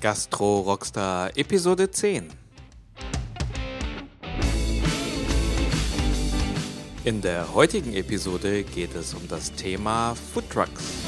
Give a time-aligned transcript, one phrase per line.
[0.00, 2.28] Gastro Rockstar Episode 10.
[7.02, 11.02] In der heutigen Episode geht es um das Thema Food Trucks.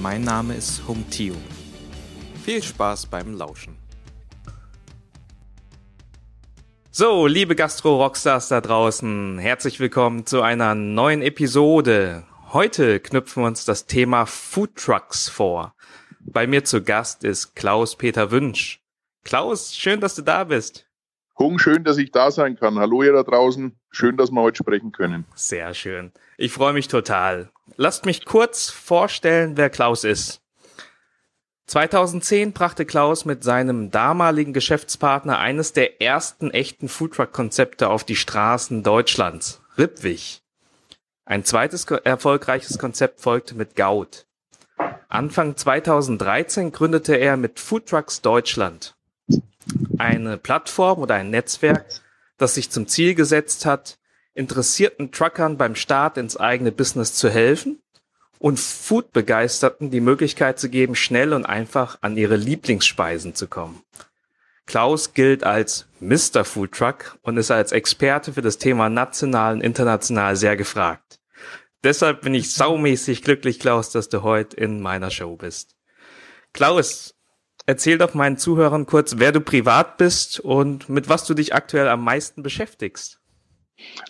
[0.00, 1.34] Mein Name ist Hung Tio.
[2.42, 3.76] Viel Spaß beim Lauschen.
[6.90, 12.24] So, liebe Gastro-Rockstars da draußen, herzlich willkommen zu einer neuen Episode.
[12.52, 15.74] Heute knüpfen wir uns das Thema Food Trucks vor.
[16.20, 18.82] Bei mir zu Gast ist Klaus-Peter Wünsch.
[19.24, 20.86] Klaus, schön, dass du da bist.
[21.38, 22.78] Hung, schön, dass ich da sein kann.
[22.78, 23.74] Hallo ihr da draußen.
[23.90, 25.24] Schön, dass wir heute sprechen können.
[25.34, 26.12] Sehr schön.
[26.36, 27.50] Ich freue mich total.
[27.76, 30.42] Lasst mich kurz vorstellen, wer Klaus ist.
[31.68, 38.82] 2010 brachte Klaus mit seinem damaligen Geschäftspartner eines der ersten echten Foodtruck-Konzepte auf die Straßen
[38.82, 40.42] Deutschlands, Ripwig.
[41.32, 44.26] Ein zweites erfolgreiches Konzept folgte mit Gaut.
[45.08, 48.94] Anfang 2013 gründete er mit Food Trucks Deutschland
[49.96, 51.86] eine Plattform oder ein Netzwerk,
[52.36, 53.98] das sich zum Ziel gesetzt hat,
[54.34, 57.80] interessierten Truckern beim Start ins eigene Business zu helfen
[58.38, 63.80] und Food-Begeisterten die Möglichkeit zu geben, schnell und einfach an ihre Lieblingsspeisen zu kommen.
[64.66, 66.44] Klaus gilt als Mr.
[66.44, 71.20] Food Truck und ist als Experte für das Thema national und international sehr gefragt.
[71.84, 75.76] Deshalb bin ich saumäßig glücklich, Klaus, dass du heute in meiner Show bist.
[76.52, 77.14] Klaus,
[77.66, 81.88] erzähl doch meinen Zuhörern kurz, wer du privat bist und mit was du dich aktuell
[81.88, 83.20] am meisten beschäftigst.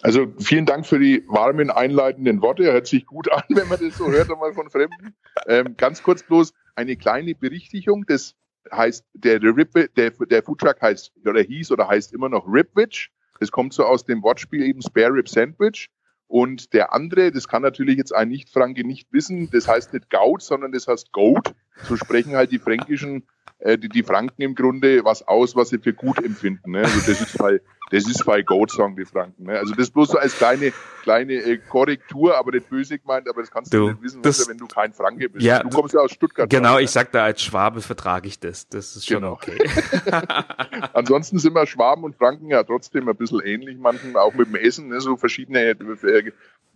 [0.03, 2.65] Also vielen Dank für die warmen, einleitenden Worte.
[2.65, 5.15] Hört sich gut an, wenn man das so hört, einmal von Fremden.
[5.47, 8.05] Ähm, ganz kurz bloß eine kleine Berichtigung.
[8.07, 8.35] Das
[8.71, 13.11] heißt, der, Rip, der, der Foodtruck heißt oder hieß oder heißt immer noch Ripwich.
[13.41, 15.89] Das kommt so aus dem Wortspiel eben Spare Rib Sandwich.
[16.33, 20.41] Und der andere, das kann natürlich jetzt ein Nicht-Franke nicht wissen, das heißt nicht Gaut,
[20.41, 21.53] sondern das heißt Goat.
[21.85, 23.25] So sprechen halt die fränkischen,
[23.59, 26.73] äh, die, die Franken im Grunde was aus, was sie für gut empfinden.
[26.73, 26.81] Ne?
[26.81, 27.61] Also das ist bei,
[27.93, 29.45] das ist bei Goat, sagen die Franken.
[29.45, 29.59] Ne?
[29.59, 30.73] Also das bloß so als kleine,
[31.03, 34.49] kleine äh, Korrektur, aber nicht böse gemeint, aber das kannst du, du nicht wissen, das,
[34.49, 35.45] wenn du kein Franke bist.
[35.45, 36.51] Ja, du kommst ja aus Stuttgart.
[36.51, 38.69] Genau, ich sag da als Schwabe vertrage ich das.
[38.69, 39.33] Das ist schon genau.
[39.35, 39.59] okay.
[40.93, 44.57] Ansonsten sind wir Schwaben und Franken ja trotzdem ein bisschen ähnlich, manchen auch mit dem
[44.57, 44.89] Essen.
[44.89, 45.01] Ne?
[45.01, 45.77] So verschiedene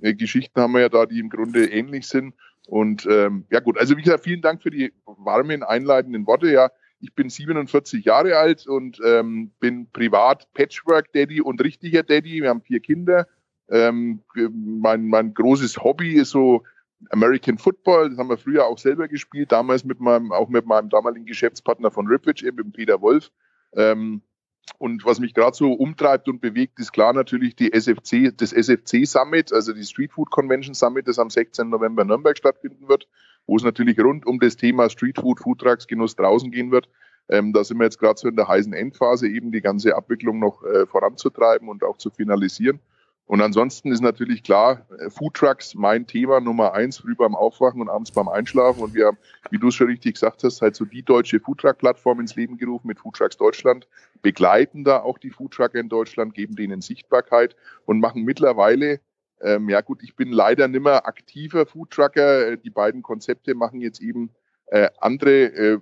[0.02, 2.34] äh, Geschichten haben wir ja da, die im Grunde ähnlich sind.
[2.66, 6.50] Und ähm, ja gut, also wie gesagt, vielen Dank für die warmen, einleitenden Worte.
[6.50, 12.42] Ja, ich bin 47 Jahre alt und ähm, bin privat Patchwork-Daddy und richtiger Daddy.
[12.42, 13.26] Wir haben vier Kinder.
[13.68, 16.64] Ähm, mein, mein großes Hobby ist so
[17.10, 18.10] American Football.
[18.10, 21.90] Das haben wir früher auch selber gespielt, damals mit meinem, auch mit meinem damaligen Geschäftspartner
[21.90, 23.30] von Ripwich, eben Peter Wolf.
[23.74, 24.22] Ähm,
[24.78, 29.06] und was mich gerade so umtreibt und bewegt, ist klar natürlich die SFC, das SFC
[29.06, 31.68] Summit, also die Street Food Convention Summit, das am 16.
[31.68, 33.06] November in Nürnberg stattfinden wird
[33.46, 36.88] wo es natürlich rund um das Thema Streetfood, Foodtrucks, draußen gehen wird.
[37.28, 40.38] Ähm, da sind wir jetzt gerade so in der heißen Endphase, eben die ganze Abwicklung
[40.38, 42.80] noch äh, voranzutreiben und auch zu finalisieren.
[43.26, 47.88] Und ansonsten ist natürlich klar, äh, Foodtrucks mein Thema Nummer eins, früh beim Aufwachen und
[47.88, 48.82] abends beim Einschlafen.
[48.82, 49.18] Und wir haben,
[49.50, 52.86] wie du es schon richtig gesagt hast, halt so die deutsche Foodtruck-Plattform ins Leben gerufen
[52.86, 53.88] mit Foodtrucks Deutschland,
[54.22, 59.00] begleiten da auch die Foodtrucker in Deutschland, geben denen Sichtbarkeit und machen mittlerweile
[59.40, 62.52] ähm, ja gut, ich bin leider nimmer aktiver Foodtrucker.
[62.52, 64.30] Äh, die beiden Konzepte machen jetzt eben
[64.68, 65.78] äh, andere äh,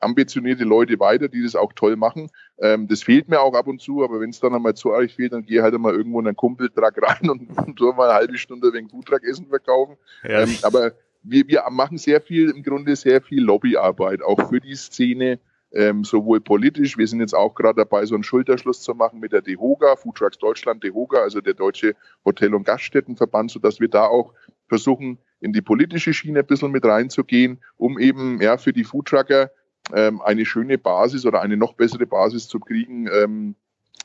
[0.00, 2.30] ambitionierte Leute weiter, die das auch toll machen.
[2.58, 5.10] Ähm, das fehlt mir auch ab und zu, aber wenn es dann einmal zu arg
[5.10, 8.14] fehlt, dann gehe halt einmal irgendwo in einen Kumpeltruck rein und, und so mal eine
[8.14, 9.96] halbe Stunde wegen Foodtruck Essen verkaufen.
[10.24, 10.42] Ja.
[10.42, 14.74] Ähm, aber wir, wir machen sehr viel, im Grunde sehr viel Lobbyarbeit, auch für die
[14.74, 15.38] Szene
[15.72, 19.32] ähm, sowohl politisch, wir sind jetzt auch gerade dabei, so einen Schulterschluss zu machen mit
[19.32, 21.94] der DEHOGA, Food Trucks Deutschland, DEHOGA, also der Deutsche
[22.24, 24.34] Hotel- und Gaststättenverband, so dass wir da auch
[24.68, 29.50] versuchen, in die politische Schiene ein bisschen mit reinzugehen, um eben ja für die Foodtrucker
[29.94, 33.54] ähm, eine schöne Basis oder eine noch bessere Basis zu kriegen, ähm,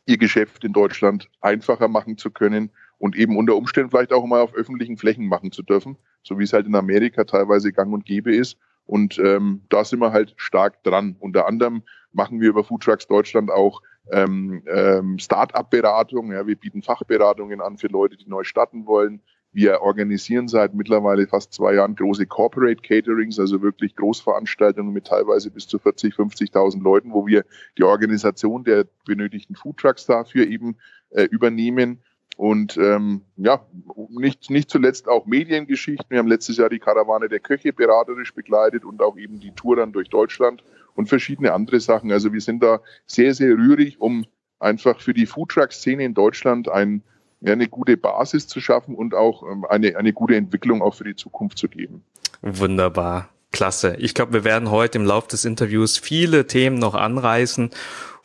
[0.06, 4.42] ihr Geschäft in Deutschland einfacher machen zu können und eben unter Umständen vielleicht auch mal
[4.42, 8.06] auf öffentlichen Flächen machen zu dürfen, so wie es halt in Amerika teilweise gang und
[8.06, 8.58] gäbe ist.
[8.86, 11.16] Und ähm, da sind wir halt stark dran.
[11.20, 13.82] Unter anderem machen wir über Food Trucks Deutschland auch
[14.12, 16.32] ähm, ähm, Start-up-Beratung.
[16.32, 19.22] Ja, wir bieten Fachberatungen an für Leute, die neu starten wollen.
[19.56, 25.50] Wir organisieren seit mittlerweile fast zwei Jahren große Corporate Caterings, also wirklich Großveranstaltungen mit teilweise
[25.50, 27.46] bis zu 40, 50.000 Leuten, wo wir
[27.78, 30.76] die Organisation der benötigten Food Trucks dafür eben
[31.12, 32.00] äh, übernehmen
[32.36, 33.66] und ähm, ja,
[34.10, 36.10] nicht, nicht zuletzt auch Mediengeschichten.
[36.10, 39.78] Wir haben letztes Jahr die Karawane der Köche beraterisch begleitet und auch eben die Tour
[39.78, 40.66] dann durch Deutschland
[40.96, 42.12] und verschiedene andere Sachen.
[42.12, 44.26] Also wir sind da sehr, sehr rührig, um
[44.60, 47.04] einfach für die Foodtruck-Szene in Deutschland ein,
[47.46, 51.04] ja, eine gute Basis zu schaffen und auch ähm, eine, eine gute Entwicklung auch für
[51.04, 52.04] die Zukunft zu geben.
[52.42, 53.30] Wunderbar.
[53.52, 53.96] klasse.
[54.00, 57.70] Ich glaube, wir werden heute im Laufe des Interviews viele Themen noch anreißen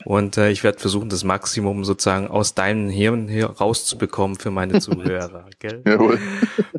[0.04, 4.80] und äh, ich werde versuchen, das Maximum sozusagen aus deinem Hirn hier rauszubekommen für meine
[4.80, 5.46] Zuhörer.
[5.58, 5.82] Gell?
[5.86, 6.18] Jawohl.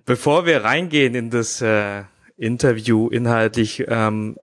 [0.06, 2.04] Bevor wir reingehen in das äh,
[2.38, 4.38] Interview inhaltlich, ähm,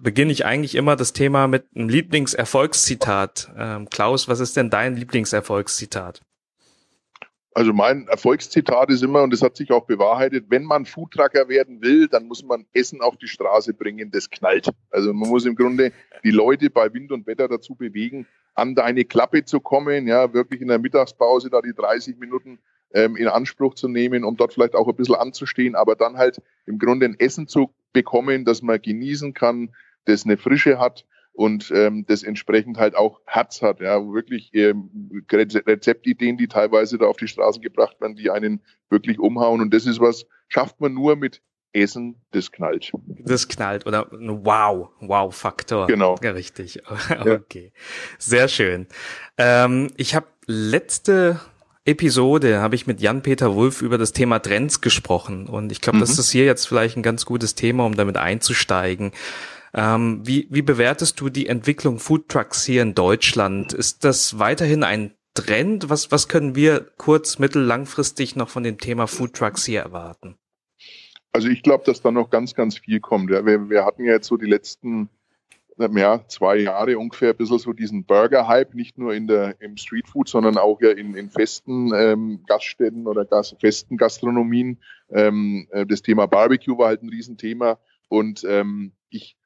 [0.00, 3.52] beginne ich eigentlich immer das Thema mit einem Lieblingserfolgszitat.
[3.58, 6.22] Ähm, Klaus, was ist denn dein Lieblingserfolgszitat?
[7.52, 11.82] Also mein Erfolgszitat ist immer, und das hat sich auch bewahrheitet, wenn man Foodtrucker werden
[11.82, 14.70] will, dann muss man Essen auf die Straße bringen, das knallt.
[14.90, 15.92] Also man muss im Grunde
[16.22, 20.60] die Leute bei Wind und Wetter dazu bewegen, an deine Klappe zu kommen, ja, wirklich
[20.60, 22.60] in der Mittagspause da die 30 Minuten
[22.92, 26.40] ähm, in Anspruch zu nehmen, um dort vielleicht auch ein bisschen anzustehen, aber dann halt
[26.66, 29.74] im Grunde ein Essen zu bekommen, das man genießen kann,
[30.04, 31.04] das eine Frische hat
[31.40, 37.06] und ähm, das entsprechend halt auch Herz hat, ja, wirklich ähm, Rezeptideen, die teilweise da
[37.06, 38.60] auf die Straßen gebracht werden, die einen
[38.90, 41.40] wirklich umhauen und das ist was, schafft man nur mit
[41.72, 42.92] Essen, das knallt.
[43.20, 45.86] Das knallt oder ein Wow, Wow-Faktor.
[45.86, 46.16] Genau.
[46.22, 46.82] Ja, richtig.
[47.20, 47.80] Okay, ja.
[48.18, 48.86] sehr schön.
[49.38, 51.40] Ähm, ich habe letzte
[51.86, 56.00] Episode habe ich mit Jan-Peter Wulff über das Thema Trends gesprochen und ich glaube, mhm.
[56.00, 59.12] das ist hier jetzt vielleicht ein ganz gutes Thema, um damit einzusteigen.
[59.74, 63.72] Ähm, wie, wie bewertest du die Entwicklung Food Trucks hier in Deutschland?
[63.72, 65.88] Ist das weiterhin ein Trend?
[65.90, 70.36] Was, was können wir kurz-, mittel-, langfristig noch von dem Thema Food Trucks hier erwarten?
[71.32, 73.30] Also ich glaube, dass da noch ganz, ganz viel kommt.
[73.30, 75.08] Wir, wir hatten ja jetzt so die letzten
[75.88, 80.28] ja, zwei Jahre ungefähr ein bisschen so diesen Burger-Hype, nicht nur in der, im Streetfood,
[80.28, 84.78] sondern auch ja in, in festen ähm, Gaststätten oder Gas, festen Gastronomien.
[85.10, 87.78] Ähm, äh, das Thema Barbecue war halt ein Riesenthema.
[88.08, 89.36] Und ähm, ich,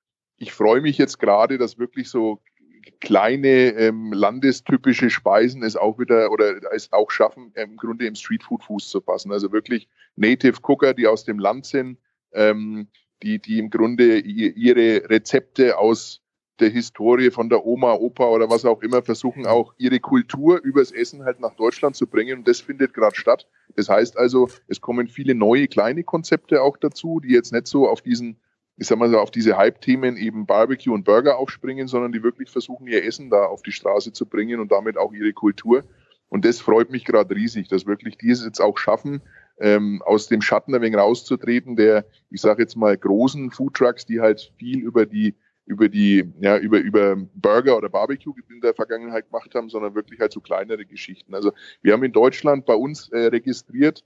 [0.45, 2.43] ich freue mich jetzt gerade, dass wirklich so
[3.01, 8.63] kleine ähm, landestypische Speisen es auch wieder oder es auch schaffen, im Grunde im Streetfood
[8.63, 9.33] Fuß zu passen.
[9.33, 11.97] Also wirklich Native Cooker, die aus dem Land sind,
[12.33, 12.89] ähm,
[13.23, 16.21] die, die im Grunde ihre Rezepte aus
[16.61, 20.93] der Historie von der Oma, Opa oder was auch immer versuchen auch ihre Kultur übers
[20.93, 23.49] Essen halt nach Deutschland zu bringen und das findet gerade statt.
[23.77, 27.89] Das heißt also, es kommen viele neue kleine Konzepte auch dazu, die jetzt nicht so
[27.89, 28.37] auf diesen,
[28.77, 32.51] ich sag mal so, auf diese Hype-Themen eben Barbecue und Burger aufspringen, sondern die wirklich
[32.51, 35.85] versuchen, ihr Essen da auf die Straße zu bringen und damit auch ihre Kultur.
[36.29, 39.23] Und das freut mich gerade riesig, dass wirklich die es jetzt auch schaffen,
[39.61, 44.21] ähm, aus dem Schatten ein wenig rauszutreten, der, ich sage jetzt mal, großen Foodtrucks, die
[44.21, 45.35] halt viel über die
[45.67, 50.21] über die, ja, über, über Burger oder Barbecue in der Vergangenheit gemacht haben, sondern wirklich
[50.21, 51.35] halt so kleinere Geschichten.
[51.35, 54.05] Also wir haben in Deutschland bei uns äh, registriert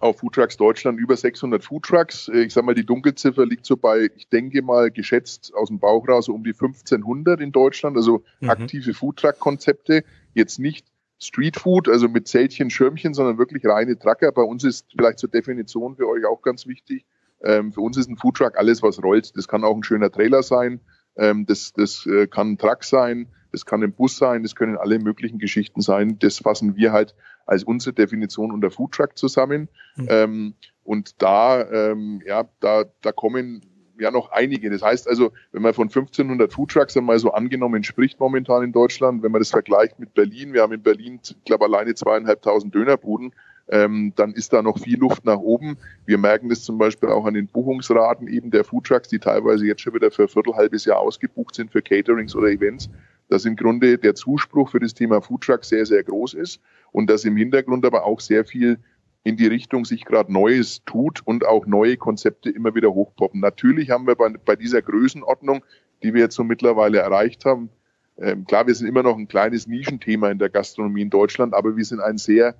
[0.00, 2.28] auf Foodtrucks Deutschland über 600 Foodtrucks.
[2.28, 5.78] Äh, ich sage mal, die Dunkelziffer liegt so bei, ich denke mal, geschätzt aus dem
[5.78, 8.50] Bauch raus so um die 1500 in Deutschland, also mhm.
[8.50, 10.04] aktive Foodtruck-Konzepte.
[10.34, 10.86] Jetzt nicht
[11.18, 14.32] Streetfood, also mit Zeltchen, Schirmchen, sondern wirklich reine Trucker.
[14.32, 17.06] Bei uns ist vielleicht zur Definition für euch auch ganz wichtig.
[17.42, 19.36] Ähm, für uns ist ein Foodtruck alles, was rollt.
[19.36, 20.80] Das kann auch ein schöner Trailer sein.
[21.16, 23.28] Ähm, das das äh, kann ein Truck sein.
[23.52, 24.42] Das kann ein Bus sein.
[24.42, 26.18] Das können alle möglichen Geschichten sein.
[26.18, 27.14] Das fassen wir halt
[27.46, 29.68] als unsere Definition unter Foodtruck zusammen.
[29.96, 30.06] Mhm.
[30.10, 30.54] Ähm,
[30.84, 33.62] und da, ähm, ja, da, da kommen
[33.98, 34.70] ja noch einige.
[34.70, 39.22] Das heißt also, wenn man von 1500 Foodtrucks einmal so angenommen spricht momentan in Deutschland,
[39.22, 43.32] wenn man das vergleicht mit Berlin, wir haben in Berlin, ich glaube, alleine zweieinhalbtausend Dönerbuden,
[43.68, 45.76] ähm, dann ist da noch viel Luft nach oben.
[46.04, 49.80] Wir merken das zum Beispiel auch an den Buchungsraten eben der Foodtrucks, die teilweise jetzt
[49.80, 52.88] schon wieder für ein Viertel, halbes Jahr ausgebucht sind für Caterings oder Events,
[53.28, 56.60] dass im Grunde der Zuspruch für das Thema Foodtrucks sehr, sehr groß ist
[56.92, 58.78] und dass im Hintergrund aber auch sehr viel
[59.24, 63.40] in die Richtung sich gerade Neues tut und auch neue Konzepte immer wieder hochpoppen.
[63.40, 65.64] Natürlich haben wir bei, bei dieser Größenordnung,
[66.02, 67.70] die wir jetzt so mittlerweile erreicht haben,
[68.18, 71.76] ähm, klar, wir sind immer noch ein kleines Nischenthema in der Gastronomie in Deutschland, aber
[71.76, 72.54] wir sind ein sehr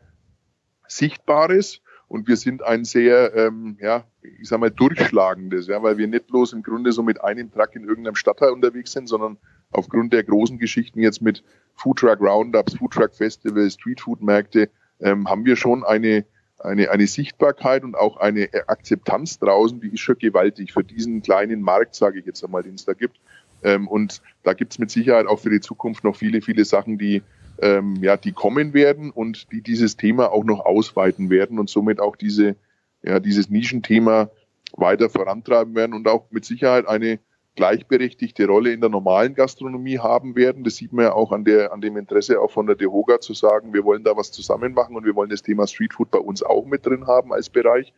[0.86, 6.06] sichtbares und wir sind ein sehr, ähm, ja, ich sag mal, durchschlagendes, ja, weil wir
[6.08, 9.38] nicht bloß im Grunde so mit einem Truck in irgendeinem Stadtteil unterwegs sind, sondern
[9.72, 11.42] aufgrund der großen Geschichten jetzt mit
[11.74, 14.70] Foodtruck Roundups, Foodtruck Festivals, Streetfood Märkte,
[15.00, 16.24] ähm, haben wir schon eine
[16.58, 21.60] eine, eine Sichtbarkeit und auch eine Akzeptanz draußen, die ist schon gewaltig für diesen kleinen
[21.60, 23.18] Markt, sage ich jetzt einmal, den es da gibt.
[23.62, 26.98] Ähm, und da gibt es mit Sicherheit auch für die Zukunft noch viele, viele Sachen,
[26.98, 27.22] die,
[27.60, 32.00] ähm, ja, die kommen werden und die dieses Thema auch noch ausweiten werden und somit
[32.00, 32.56] auch diese,
[33.02, 34.30] ja, dieses Nischenthema
[34.76, 37.18] weiter vorantreiben werden und auch mit Sicherheit eine
[37.56, 40.62] gleichberechtigte Rolle in der normalen Gastronomie haben werden.
[40.62, 43.34] Das sieht man ja auch an, der, an dem Interesse auch von der DeHoga zu
[43.34, 46.42] sagen, wir wollen da was zusammen machen und wir wollen das Thema Streetfood bei uns
[46.42, 47.92] auch mit drin haben als Bereich.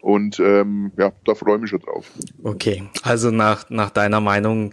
[0.00, 2.10] Und ähm, ja, da freue ich mich schon drauf.
[2.42, 4.72] Okay, also nach, nach deiner Meinung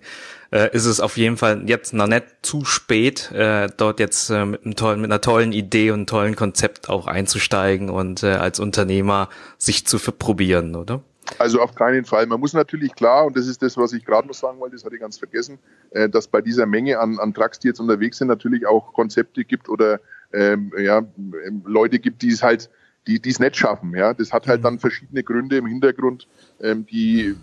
[0.51, 4.45] äh, ist es auf jeden Fall jetzt noch nicht zu spät, äh, dort jetzt äh,
[4.45, 8.27] mit, einem tollen, mit einer tollen Idee und einem tollen Konzept auch einzusteigen und äh,
[8.27, 9.27] als Unternehmer
[9.57, 11.03] sich zu probieren, oder?
[11.37, 12.25] Also auf keinen Fall.
[12.25, 14.85] Man muss natürlich klar, und das ist das, was ich gerade noch sagen wollte, das
[14.85, 15.59] hatte ich ganz vergessen,
[15.91, 19.43] äh, dass bei dieser Menge an, an Trucks, die jetzt unterwegs sind, natürlich auch Konzepte
[19.43, 19.99] gibt oder
[20.33, 22.69] ähm, ja, ähm, Leute gibt, die es halt,
[23.07, 23.95] die es nicht schaffen.
[23.95, 24.63] Ja, das hat halt mhm.
[24.63, 26.27] dann verschiedene Gründe im Hintergrund,
[26.61, 27.35] ähm, die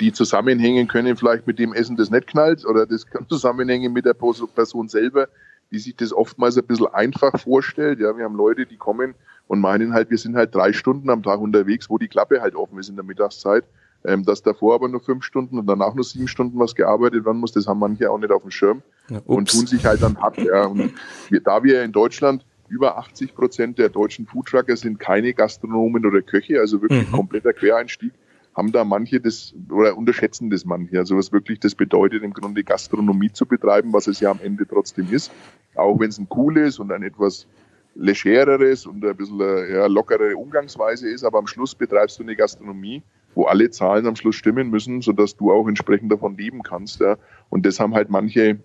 [0.00, 4.04] die zusammenhängen können, vielleicht mit dem Essen, das nicht knallt, oder das kann zusammenhängen mit
[4.04, 5.28] der Person selber,
[5.70, 7.98] die sich das oftmals ein bisschen einfach vorstellt.
[8.00, 9.14] Ja, wir haben Leute, die kommen
[9.52, 12.54] und meinen halt, wir sind halt drei Stunden am Tag unterwegs, wo die Klappe halt
[12.54, 13.64] offen ist in der Mittagszeit.
[14.04, 17.38] Ähm, dass davor aber nur fünf Stunden und danach nur sieben Stunden was gearbeitet werden
[17.38, 20.20] muss, das haben manche auch nicht auf dem Schirm ja, und tun sich halt dann
[20.20, 20.38] hart.
[20.38, 20.64] Ja.
[20.64, 20.94] Und
[21.28, 26.22] wir, da wir in Deutschland über 80 Prozent der deutschen Foodtrucker sind keine Gastronomen oder
[26.22, 27.12] Köche, also wirklich mhm.
[27.12, 28.12] kompletter Quereinstieg,
[28.56, 30.98] haben da manche das oder unterschätzen das manche.
[30.98, 34.66] Also was wirklich das bedeutet, im Grunde Gastronomie zu betreiben, was es ja am Ende
[34.66, 35.30] trotzdem ist.
[35.74, 37.46] Auch wenn es ein cool ist und ein etwas
[37.94, 42.36] legereres und ein bisschen äh, ja, lockerere Umgangsweise ist, aber am Schluss betreibst du eine
[42.36, 43.02] Gastronomie,
[43.34, 47.00] wo alle Zahlen am Schluss stimmen müssen, sodass du auch entsprechend davon leben kannst.
[47.00, 47.16] Ja.
[47.50, 48.58] Und das haben halt manche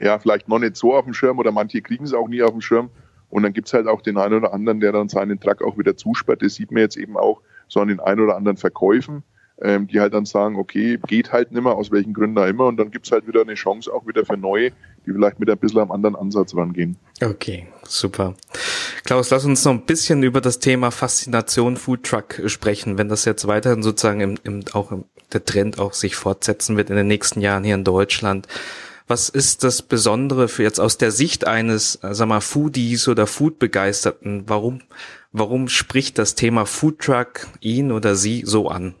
[0.00, 2.50] ja vielleicht noch nicht so auf dem Schirm oder manche kriegen es auch nie auf
[2.50, 2.90] dem Schirm.
[3.30, 5.96] Und dann gibt's halt auch den einen oder anderen, der dann seinen Truck auch wieder
[5.96, 6.42] zusperrt.
[6.42, 9.24] Das sieht man jetzt eben auch so an den ein oder anderen Verkäufen
[9.62, 12.66] ähm, die halt dann sagen, okay, geht halt nicht mehr, aus welchen Gründen auch immer.
[12.66, 14.72] Und dann gibt's halt wieder eine Chance auch wieder für neue,
[15.06, 16.96] die vielleicht mit ein bisschen einem anderen Ansatz rangehen.
[17.22, 18.34] Okay, super.
[19.04, 23.24] Klaus, lass uns noch ein bisschen über das Thema Faszination Food Truck sprechen, wenn das
[23.24, 27.06] jetzt weiterhin sozusagen im, im, auch im, der Trend auch sich fortsetzen wird in den
[27.06, 28.48] nächsten Jahren hier in Deutschland.
[29.06, 33.26] Was ist das Besondere für jetzt aus der Sicht eines, äh, sag mal, Foodies oder
[33.26, 34.44] Food-Begeisterten?
[34.46, 34.80] Warum,
[35.30, 38.94] warum spricht das Thema Food Truck ihn oder sie so an?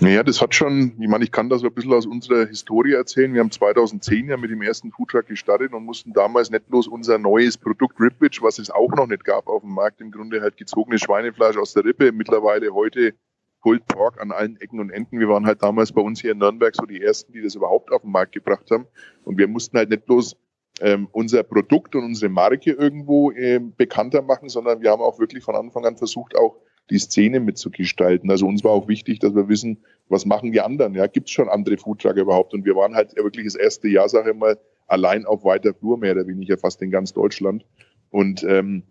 [0.00, 3.32] Naja, das hat schon, ich meine, ich kann das ein bisschen aus unserer Historie erzählen.
[3.32, 7.18] Wir haben 2010 ja mit dem ersten Foodtruck gestartet und mussten damals nicht bloß unser
[7.18, 10.58] neues Produkt Ribwich, was es auch noch nicht gab auf dem Markt, im Grunde halt
[10.58, 13.14] gezogenes Schweinefleisch aus der Rippe, mittlerweile heute
[13.62, 15.18] Pulled Pork an allen Ecken und Enden.
[15.18, 17.90] Wir waren halt damals bei uns hier in Nürnberg so die ersten, die das überhaupt
[17.92, 18.86] auf den Markt gebracht haben.
[19.24, 20.36] Und wir mussten halt nicht bloß
[20.80, 25.44] ähm, unser Produkt und unsere Marke irgendwo ähm, bekannter machen, sondern wir haben auch wirklich
[25.44, 26.56] von Anfang an versucht, auch
[26.90, 28.30] die Szene mitzugestalten.
[28.30, 29.78] Also uns war auch wichtig, dass wir wissen,
[30.08, 30.94] was machen die anderen?
[30.94, 32.52] Ja, gibt es schon andere Foodtrucker überhaupt?
[32.52, 35.96] Und wir waren halt wirklich das erste Jahr, sage ich mal, allein auf weiter Flur,
[35.96, 37.64] mehr oder weniger fast in ganz Deutschland.
[38.10, 38.82] Und ähm,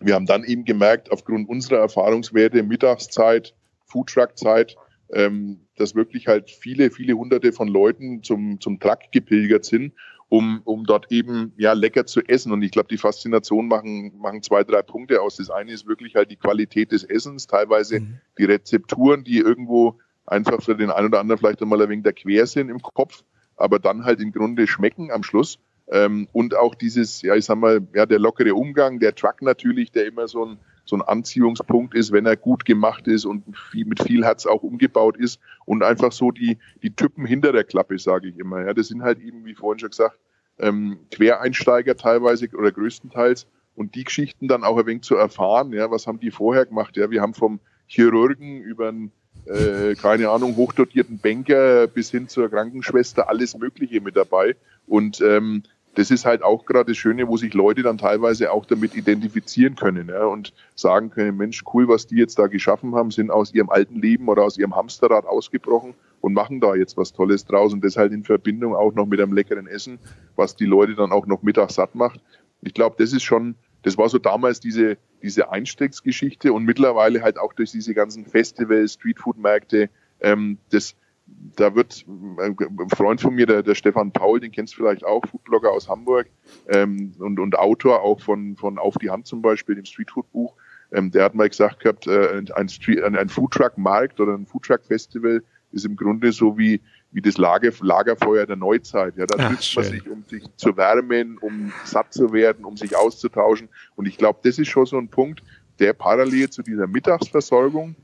[0.00, 3.54] wir haben dann eben gemerkt, aufgrund unserer Erfahrungswerte, Mittagszeit,
[3.86, 4.76] Foodtruck-Zeit,
[5.12, 9.92] ähm, dass wirklich halt viele, viele hunderte von Leuten zum, zum Truck gepilgert sind
[10.28, 12.52] um, um dort eben ja lecker zu essen.
[12.52, 15.36] Und ich glaube, die Faszination machen, machen zwei, drei Punkte aus.
[15.36, 18.18] Das eine ist wirklich halt die Qualität des Essens, teilweise mhm.
[18.38, 22.12] die Rezepturen, die irgendwo einfach für den einen oder anderen vielleicht einmal ein wenig der
[22.12, 23.22] quer sind im Kopf,
[23.56, 25.58] aber dann halt im Grunde schmecken am Schluss.
[25.88, 29.92] Ähm, und auch dieses, ja, ich sag mal, ja, der lockere Umgang, der Truck natürlich,
[29.92, 33.84] der immer so ein, so ein Anziehungspunkt ist, wenn er gut gemacht ist und viel,
[33.84, 37.98] mit viel Herz auch umgebaut ist und einfach so die, die Typen hinter der Klappe,
[37.98, 38.64] sage ich immer.
[38.64, 40.18] Ja, das sind halt eben, wie vorhin schon gesagt,
[40.58, 45.72] ähm, Quereinsteiger teilweise oder größtenteils und die Geschichten dann auch ein wenig zu erfahren.
[45.72, 46.96] Ja, was haben die vorher gemacht?
[46.96, 49.12] Ja, wir haben vom Chirurgen über einen,
[49.46, 55.64] äh, keine Ahnung, hochdotierten Banker bis hin zur Krankenschwester alles Mögliche mit dabei und ähm,
[55.96, 59.76] das ist halt auch gerade das Schöne, wo sich Leute dann teilweise auch damit identifizieren
[59.76, 63.54] können ja, und sagen können, Mensch, cool, was die jetzt da geschaffen haben, sind aus
[63.54, 67.72] ihrem alten Leben oder aus ihrem Hamsterrad ausgebrochen und machen da jetzt was Tolles draus
[67.72, 69.98] und das halt in Verbindung auch noch mit einem leckeren Essen,
[70.36, 72.20] was die Leute dann auch noch mittags satt macht.
[72.60, 77.38] Ich glaube, das ist schon, das war so damals diese, diese Einstiegsgeschichte und mittlerweile halt
[77.38, 79.88] auch durch diese ganzen Festivals, Streetfood-Märkte,
[80.20, 80.94] ähm, das
[81.26, 85.22] da wird ein Freund von mir, der, der Stefan Paul, den kennst du vielleicht auch,
[85.26, 86.28] Foodblogger aus Hamburg
[86.68, 90.54] ähm, und, und Autor auch von, von Auf die Hand zum Beispiel, dem Streetfood-Buch,
[90.92, 95.42] ähm, der hat mal gesagt gehabt, äh, ein, Street, ein, ein Foodtruck-Markt oder ein Foodtruck-Festival
[95.72, 96.80] ist im Grunde so wie,
[97.10, 99.16] wie das Lager, Lagerfeuer der Neuzeit.
[99.16, 102.76] Ja, da Ach, trifft man sich, um sich zu wärmen, um satt zu werden, um
[102.76, 103.68] sich auszutauschen.
[103.96, 105.42] Und ich glaube, das ist schon so ein Punkt,
[105.78, 107.96] der parallel zu dieser Mittagsversorgung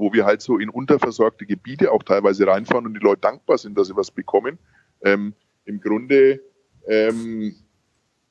[0.00, 3.76] wo wir halt so in unterversorgte Gebiete auch teilweise reinfahren und die Leute dankbar sind,
[3.78, 4.58] dass sie was bekommen.
[5.04, 5.34] Ähm,
[5.66, 6.40] Im Grunde,
[6.88, 7.54] ähm,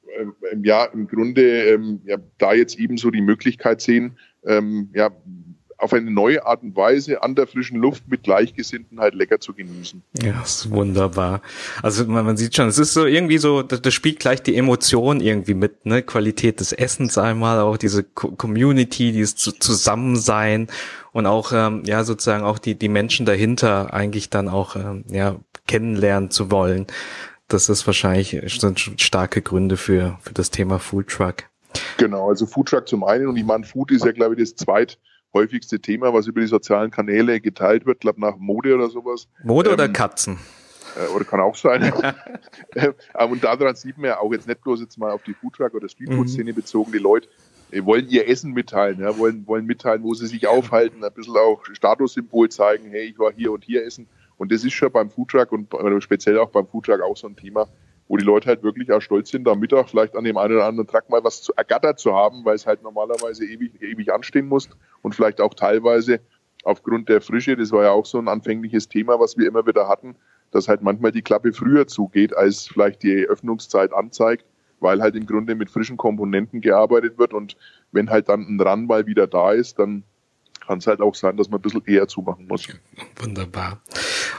[0.08, 5.12] äh, ja, im Grunde, ähm, ja, da jetzt eben so die Möglichkeit sehen, ähm, ja,
[5.80, 9.54] auf eine neue Art und Weise an der frischen Luft mit Gleichgesinnten halt lecker zu
[9.54, 10.04] genießen.
[10.22, 11.42] Ja, ist wunderbar.
[11.82, 14.56] Also man, man sieht schon, es ist so irgendwie so, das, das spielt gleich die
[14.58, 16.04] Emotion irgendwie mit, ne?
[16.04, 20.68] Qualität des Essens einmal, auch diese Community, dieses Zusammensein
[21.14, 25.38] und auch ähm, ja sozusagen auch die die Menschen dahinter eigentlich dann auch ähm, ja
[25.68, 26.88] kennenlernen zu wollen.
[27.48, 31.46] Das ist wahrscheinlich sind starke Gründe für für das Thema Food Truck.
[31.98, 34.56] Genau, also Food Truck zum einen und ich meine Food ist ja glaube ich das
[34.56, 35.00] zweit
[35.34, 39.28] häufigste Thema, was über die sozialen Kanäle geteilt wird, glaube nach Mode oder sowas.
[39.44, 40.38] Mode ähm, oder Katzen?
[40.96, 41.92] Äh, oder kann auch sein.
[42.76, 45.74] Äh, und daran sieht man ja auch jetzt nicht bloß jetzt mal auf die Foodtruck-
[45.74, 46.56] oder Streetfood-Szene mhm.
[46.56, 47.28] bezogen, die Leute
[47.72, 51.36] äh, wollen ihr Essen mitteilen, ja, wollen, wollen mitteilen, wo sie sich aufhalten, ein bisschen
[51.36, 54.08] auch Statussymbol zeigen, hey, ich war hier und hier essen.
[54.38, 55.68] Und das ist schon beim Foodtruck und
[56.02, 57.68] speziell auch beim Foodtruck auch so ein Thema,
[58.10, 60.66] wo die Leute halt wirklich auch stolz sind, am Mittag vielleicht an dem einen oder
[60.66, 64.48] anderen Truck mal was zu ergattert zu haben, weil es halt normalerweise ewig, ewig anstehen
[64.48, 64.68] muss
[65.04, 66.20] und vielleicht auch teilweise
[66.64, 69.88] aufgrund der Frische, das war ja auch so ein anfängliches Thema, was wir immer wieder
[69.88, 70.16] hatten,
[70.52, 74.44] dass halt manchmal die Klappe früher zugeht, als vielleicht die Öffnungszeit anzeigt,
[74.80, 77.58] weil halt im Grunde mit frischen Komponenten gearbeitet wird und
[77.92, 80.04] wenn halt dann ein Run wieder da ist, dann
[80.70, 82.68] kann es halt auch sein, dass man ein bisschen eher zumachen muss.
[83.20, 83.82] Wunderbar.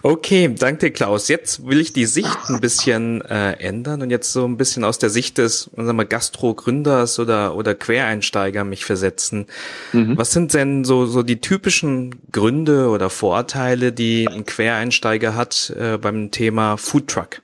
[0.04, 1.26] Okay, danke Klaus.
[1.26, 5.00] Jetzt will ich die Sicht ein bisschen äh, ändern und jetzt so ein bisschen aus
[5.00, 9.46] der Sicht des sagen wir, Gastro-Gründers oder, oder Quereinsteiger mich versetzen.
[9.92, 10.16] Mhm.
[10.16, 15.98] Was sind denn so, so die typischen Gründe oder Vorteile, die ein Quereinsteiger hat äh,
[15.98, 17.42] beim Thema Foodtruck?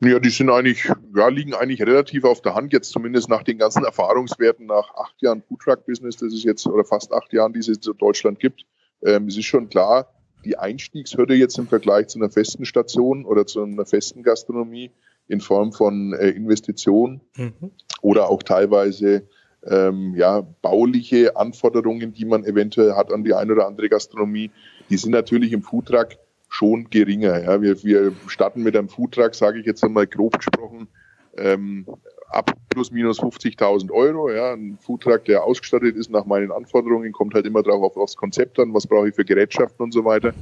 [0.00, 0.84] Ja, die sind eigentlich,
[1.16, 5.20] ja, liegen eigentlich relativ auf der Hand, jetzt zumindest nach den ganzen Erfahrungswerten nach acht
[5.20, 8.64] Jahren Foodtruck-Business, das es jetzt, oder fast acht Jahren, die es in Deutschland gibt.
[9.02, 10.12] Ähm, es ist schon klar,
[10.44, 14.92] die Einstiegshürde jetzt im Vergleich zu einer festen Station oder zu einer festen Gastronomie
[15.26, 17.72] in Form von äh, Investitionen mhm.
[18.00, 19.28] oder auch teilweise
[19.66, 24.52] ähm, ja, bauliche Anforderungen, die man eventuell hat an die eine oder andere Gastronomie,
[24.90, 26.10] die sind natürlich im Foodtruck
[26.48, 27.42] schon geringer.
[27.42, 27.60] Ja.
[27.62, 30.88] Wir, wir starten mit einem Foodtruck, sage ich jetzt einmal grob gesprochen,
[31.36, 31.86] ähm,
[32.30, 34.30] ab plus minus 50.000 Euro.
[34.30, 34.52] Ja.
[34.52, 38.58] Ein Foodtruck, der ausgestattet ist nach meinen Anforderungen, kommt halt immer drauf auf das Konzept
[38.58, 40.32] an, was brauche ich für Gerätschaften und so weiter.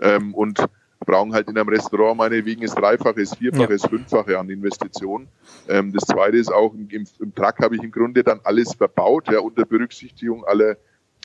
[0.00, 0.58] Ähm, und
[1.04, 5.28] brauchen halt in einem Restaurant meinetwegen das Dreifache, das Vierfache, das Fünffache an Investitionen.
[5.68, 9.30] Ähm, das Zweite ist auch, im, im Truck habe ich im Grunde dann alles verbaut,
[9.30, 10.76] ja, unter Berücksichtigung aller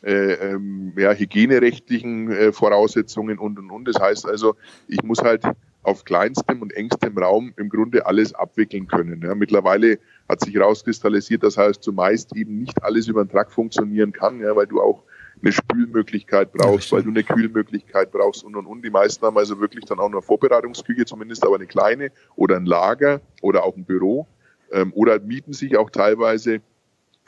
[0.04, 3.88] äh, ähm, ja, hygienerechtlichen äh, Voraussetzungen und und und.
[3.88, 4.56] Das heißt also,
[4.88, 5.44] ich muss halt
[5.84, 9.22] auf kleinstem und engstem Raum im Grunde alles abwickeln können.
[9.22, 14.12] Ja, mittlerweile hat sich herauskristallisiert, dass heißt zumeist eben nicht alles über den Truck funktionieren
[14.12, 15.04] kann, ja, weil du auch
[15.42, 18.84] eine Spülmöglichkeit brauchst, ja, weil du eine Kühlmöglichkeit brauchst und und und.
[18.84, 22.66] Die meisten haben also wirklich dann auch eine Vorbereitungsküche, zumindest aber eine kleine oder ein
[22.66, 24.28] Lager oder auch ein Büro
[24.72, 26.62] ähm, oder mieten sich auch teilweise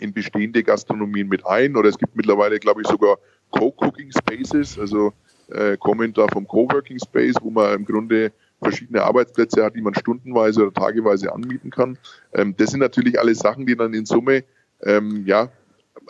[0.02, 1.76] in bestehende Gastronomien mit ein.
[1.76, 3.18] Oder es gibt mittlerweile, glaube ich, sogar
[3.52, 5.14] Co-Cooking Spaces, also
[5.50, 9.96] äh, kommen da vom Coworking Space, wo man im Grunde verschiedene Arbeitsplätze hat, die man
[9.96, 11.98] stundenweise oder tageweise anmieten kann.
[12.34, 14.44] Ähm, das sind natürlich alles Sachen, die dann in Summe
[14.84, 15.50] ähm, ja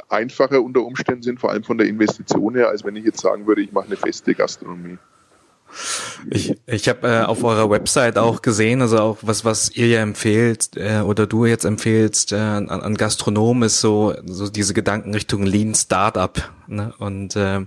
[0.10, 3.48] einfacher unter Umständen sind, vor allem von der Investition her, als wenn ich jetzt sagen
[3.48, 4.98] würde, ich mache eine feste Gastronomie.
[6.30, 10.02] Ich, ich habe äh, auf eurer Website auch gesehen, also auch was was ihr ja
[10.02, 15.14] empfehlt äh, oder du jetzt empfehlst äh, an, an Gastronomen ist so so diese Gedanken
[15.14, 16.94] Richtung Lean Startup ne?
[17.00, 17.62] und äh,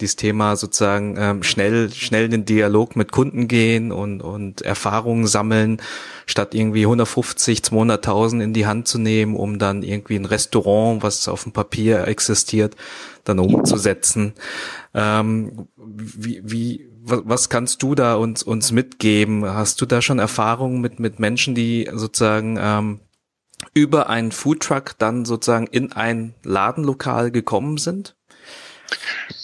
[0.00, 5.26] dieses Thema sozusagen ähm, schnell schnell in den Dialog mit Kunden gehen und und Erfahrungen
[5.26, 5.80] sammeln
[6.26, 11.28] statt irgendwie 150 200.000 in die Hand zu nehmen um dann irgendwie ein Restaurant was
[11.28, 12.76] auf dem Papier existiert
[13.24, 14.34] dann umzusetzen
[14.92, 19.44] ähm, wie wie was kannst du da uns, uns mitgeben?
[19.44, 23.00] Hast du da schon Erfahrungen mit, mit Menschen, die sozusagen ähm,
[23.74, 28.16] über einen Foodtruck dann sozusagen in ein Ladenlokal gekommen sind?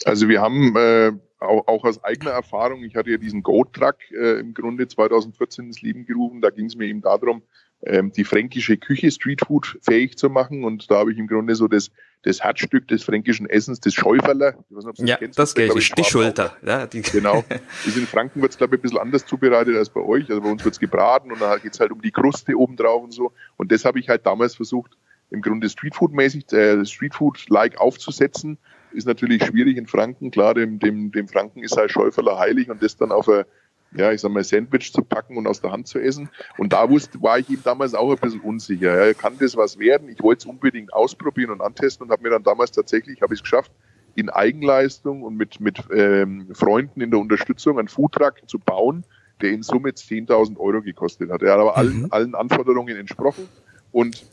[0.05, 4.41] Also wir haben äh, auch, auch aus eigener Erfahrung, ich hatte ja diesen Go-Truck äh,
[4.41, 7.43] im Grunde 2014 ins Leben gerufen, da ging es mir eben darum,
[7.85, 11.69] ähm, die fränkische Küche Streetfood fähig zu machen und da habe ich im Grunde so
[11.69, 11.91] das
[12.23, 14.55] das Herzstück des fränkischen Essens, das Schäuferler.
[14.71, 16.57] Ich weiß nicht, ob das ja, kennst, das kenne ich, die Schulter.
[16.65, 17.45] Ja, die genau.
[17.85, 20.29] Das in Franken wird es, glaube ich, ein bisschen anders zubereitet als bei euch.
[20.31, 23.03] Also bei uns wird es gebraten und dann geht es halt um die Kruste obendrauf
[23.03, 23.33] und so.
[23.57, 24.93] Und das habe ich halt damals versucht,
[25.31, 28.59] im Grunde Streetfood-mäßig, äh, Streetfood-like aufzusetzen.
[28.93, 30.31] Ist natürlich schwierig in Franken.
[30.31, 33.47] Klar, dem, dem, dem Franken ist halt Schäuferler heilig und das dann auf eine
[33.95, 36.31] ja, ich sag mal, Sandwich zu packen und aus der Hand zu essen.
[36.59, 39.07] Und da wusste, war ich ihm damals auch ein bisschen unsicher.
[39.07, 40.09] Ja, kann das was werden?
[40.09, 43.41] Ich wollte es unbedingt ausprobieren und antesten und habe mir dann damals tatsächlich, habe ich
[43.41, 43.73] es geschafft,
[44.15, 49.05] in Eigenleistung und mit, mit ähm, Freunden in der Unterstützung einen Foodtruck zu bauen,
[49.41, 51.43] der in Summe 10.000 Euro gekostet hat.
[51.43, 52.09] Er hat aber allen, mhm.
[52.11, 53.49] allen Anforderungen entsprochen
[53.91, 54.27] und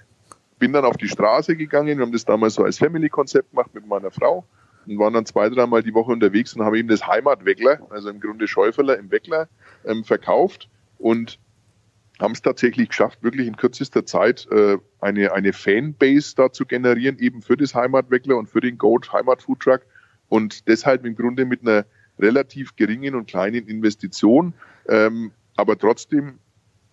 [0.57, 1.97] bin dann auf die Straße gegangen.
[1.97, 4.45] Wir haben das damals so als Family-Konzept gemacht mit meiner Frau
[4.89, 8.19] und waren dann zwei, dreimal die Woche unterwegs und haben eben das Heimatweckler, also im
[8.19, 9.47] Grunde Schäuferler im Weckler,
[9.85, 11.39] ähm, verkauft und
[12.19, 17.17] haben es tatsächlich geschafft, wirklich in kürzester Zeit äh, eine, eine Fanbase da zu generieren,
[17.19, 19.81] eben für das Heimatweckler und für den Goat Heimat Food Truck
[20.27, 21.85] und deshalb im Grunde mit einer
[22.17, 24.53] relativ geringen und kleinen Investition,
[24.87, 26.39] ähm, aber trotzdem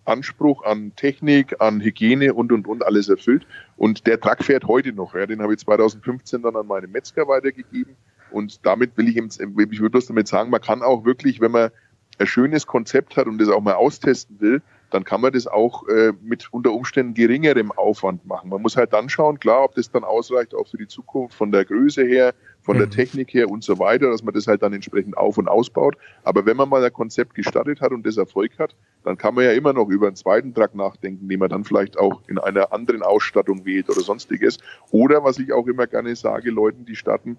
[0.07, 3.45] Anspruch an Technik, an Hygiene und und und alles erfüllt.
[3.75, 5.13] Und der Truck fährt heute noch.
[5.13, 5.25] Ja.
[5.25, 7.95] Den habe ich 2015 dann an meine Metzger weitergegeben.
[8.31, 11.71] Und damit will ich, ich würde bloß damit sagen, man kann auch wirklich, wenn man
[12.19, 15.87] ein schönes Konzept hat und das auch mal austesten will, dann kann man das auch
[15.87, 18.49] äh, mit unter Umständen geringerem Aufwand machen.
[18.49, 21.51] Man muss halt dann schauen, klar, ob das dann ausreicht, auch für die Zukunft von
[21.51, 22.33] der Größe her,
[22.67, 22.81] von mhm.
[22.81, 25.95] der Technik her und so weiter, dass man das halt dann entsprechend auf- und ausbaut.
[26.23, 28.75] Aber wenn man mal ein Konzept gestartet hat und das Erfolg hat,
[29.05, 31.97] dann kann man ja immer noch über einen zweiten Trag nachdenken, den man dann vielleicht
[31.97, 34.57] auch in einer anderen Ausstattung wählt oder sonstiges.
[34.91, 37.37] Oder was ich auch immer gerne sage, Leuten, die starten,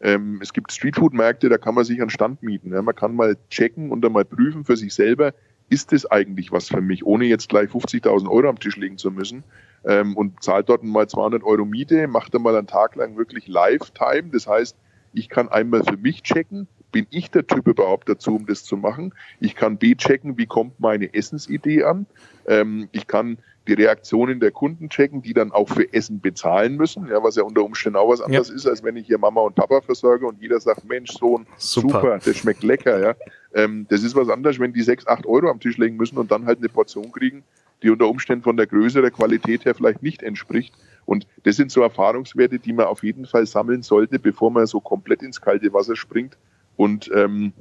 [0.00, 2.72] ähm, es gibt Streetfood-Märkte, da kann man sich einen Stand mieten.
[2.72, 2.80] Ja.
[2.80, 5.34] Man kann mal checken und dann mal prüfen für sich selber,
[5.70, 9.10] ist das eigentlich was für mich, ohne jetzt gleich 50.000 Euro am Tisch legen zu
[9.10, 9.42] müssen
[9.84, 13.48] ähm, und zahlt dort mal 200 Euro Miete, macht dann mal einen Tag lang wirklich
[13.48, 14.30] Lifetime.
[14.32, 14.76] Das heißt,
[15.12, 18.76] ich kann einmal für mich checken, bin ich der Typ überhaupt dazu, um das zu
[18.76, 19.14] machen?
[19.40, 22.06] Ich kann B checken, wie kommt meine Essensidee an?
[22.46, 27.06] Ähm, ich kann die Reaktionen der Kunden checken, die dann auch für Essen bezahlen müssen,
[27.08, 28.54] ja, was ja unter Umständen auch was anderes ja.
[28.54, 31.88] ist, als wenn ich hier Mama und Papa versorge und jeder sagt, Mensch, Sohn, super,
[31.88, 33.14] super das schmeckt lecker, ja.
[33.54, 36.30] Ähm, das ist was anderes, wenn die sechs, acht Euro am Tisch legen müssen und
[36.30, 37.44] dann halt eine Portion kriegen,
[37.82, 40.74] die unter Umständen von der Größe der Qualität her vielleicht nicht entspricht.
[41.04, 44.80] Und das sind so Erfahrungswerte, die man auf jeden Fall sammeln sollte, bevor man so
[44.80, 46.36] komplett ins kalte Wasser springt
[46.76, 47.52] und ähm,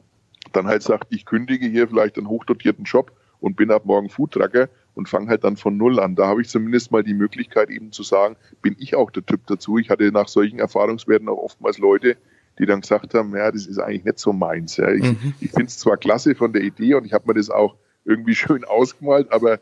[0.53, 4.69] dann halt sagt, ich kündige hier vielleicht einen hochdotierten Job und bin ab morgen Foodtrucker
[4.95, 6.15] und fange halt dann von Null an.
[6.15, 9.45] Da habe ich zumindest mal die Möglichkeit eben zu sagen, bin ich auch der Typ
[9.47, 9.77] dazu.
[9.77, 12.17] Ich hatte nach solchen Erfahrungswerten auch oftmals Leute,
[12.58, 14.77] die dann gesagt haben, ja, das ist eigentlich nicht so meins.
[14.77, 14.91] Ja.
[14.91, 15.34] Ich, mhm.
[15.39, 17.75] ich finde es zwar klasse von der Idee und ich habe mir das auch
[18.06, 19.60] irgendwie schön ausgemalt, aber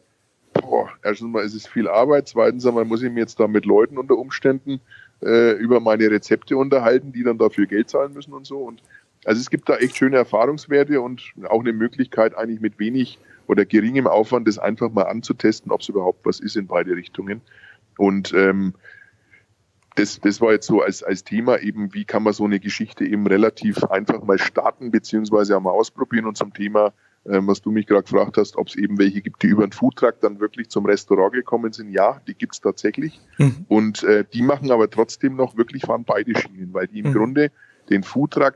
[0.66, 3.66] boah, erstens mal ist es viel Arbeit, zweitens einmal muss ich mir jetzt da mit
[3.66, 4.82] Leuten unter Umständen
[5.22, 8.60] äh, über meine Rezepte unterhalten, die dann dafür Geld zahlen müssen und so.
[8.60, 8.82] Und
[9.26, 13.66] also es gibt da echt schöne Erfahrungswerte und auch eine Möglichkeit, eigentlich mit wenig oder
[13.66, 17.42] geringem Aufwand das einfach mal anzutesten, ob es überhaupt was ist in beide Richtungen.
[17.98, 18.74] Und ähm,
[19.96, 23.06] das, das war jetzt so als, als Thema eben, wie kann man so eine Geschichte
[23.06, 26.26] eben relativ einfach mal starten, beziehungsweise auch mal ausprobieren.
[26.26, 26.94] Und zum Thema,
[27.26, 30.22] was du mich gerade gefragt hast, ob es eben welche gibt, die über einen Foodtruck
[30.22, 31.92] dann wirklich zum Restaurant gekommen sind.
[31.92, 33.20] Ja, die gibt's tatsächlich.
[33.38, 33.66] Mhm.
[33.68, 37.14] Und äh, die machen aber trotzdem noch wirklich fahren beide Schienen, weil die im mhm.
[37.14, 37.52] Grunde
[37.90, 38.56] den Foodtruck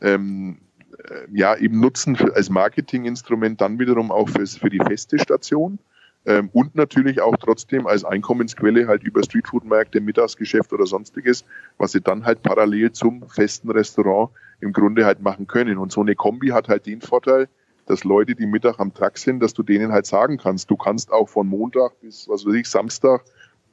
[0.00, 0.58] ähm,
[0.98, 5.78] äh, ja eben nutzen für, als Marketinginstrument dann wiederum auch fürs, für die feste Station
[6.26, 11.44] ähm, und natürlich auch trotzdem als Einkommensquelle halt über Streetfood-Märkte, Mittagsgeschäft oder sonstiges,
[11.78, 15.78] was sie dann halt parallel zum festen Restaurant im Grunde halt machen können.
[15.78, 17.48] Und so eine Kombi hat halt den Vorteil,
[17.86, 21.12] dass Leute, die Mittag am Tag sind, dass du denen halt sagen kannst, du kannst
[21.12, 23.24] auch von Montag bis, was weiß ich, Samstag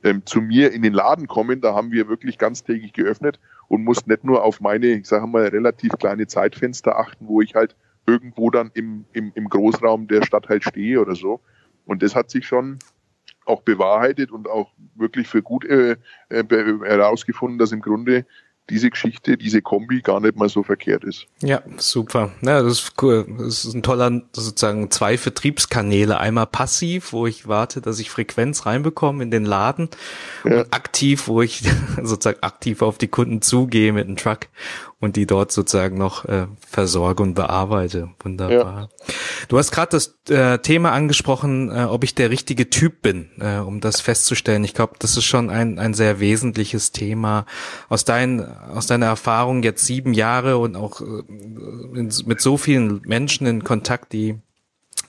[0.03, 1.61] ähm, zu mir in den Laden kommen.
[1.61, 5.47] Da haben wir wirklich ganztägig geöffnet und musst nicht nur auf meine, ich sage mal,
[5.47, 10.49] relativ kleine Zeitfenster achten, wo ich halt irgendwo dann im, im, im Großraum der Stadt
[10.49, 11.39] halt stehe oder so.
[11.85, 12.79] Und das hat sich schon
[13.45, 15.97] auch bewahrheitet und auch wirklich für gut äh,
[16.29, 18.25] äh, herausgefunden, dass im Grunde
[18.69, 21.25] diese Geschichte, diese Kombi gar nicht mal so verkehrt ist.
[21.41, 22.31] Ja, super.
[22.41, 23.25] Ja, das ist cool.
[23.37, 26.17] Das ist ein toller, sozusagen zwei Vertriebskanäle.
[26.17, 29.89] Einmal passiv, wo ich warte, dass ich Frequenz reinbekomme in den Laden
[30.45, 30.61] ja.
[30.61, 31.63] und aktiv, wo ich
[32.01, 34.47] sozusagen aktiv auf die Kunden zugehe mit einem Truck
[35.03, 38.11] und die dort sozusagen noch äh, versorge und bearbeite.
[38.23, 38.89] Wunderbar.
[39.05, 39.15] Ja.
[39.49, 43.57] Du hast gerade das äh, Thema angesprochen, äh, ob ich der richtige Typ bin, äh,
[43.57, 44.63] um das festzustellen.
[44.63, 47.45] Ich glaube, das ist schon ein, ein sehr wesentliches Thema.
[47.89, 51.03] Aus, dein, aus deiner Erfahrung jetzt sieben Jahre und auch äh,
[51.99, 54.37] in, mit so vielen Menschen in Kontakt, die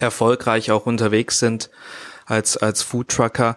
[0.01, 1.71] erfolgreich auch unterwegs sind
[2.27, 3.57] als, als Foodtrucker.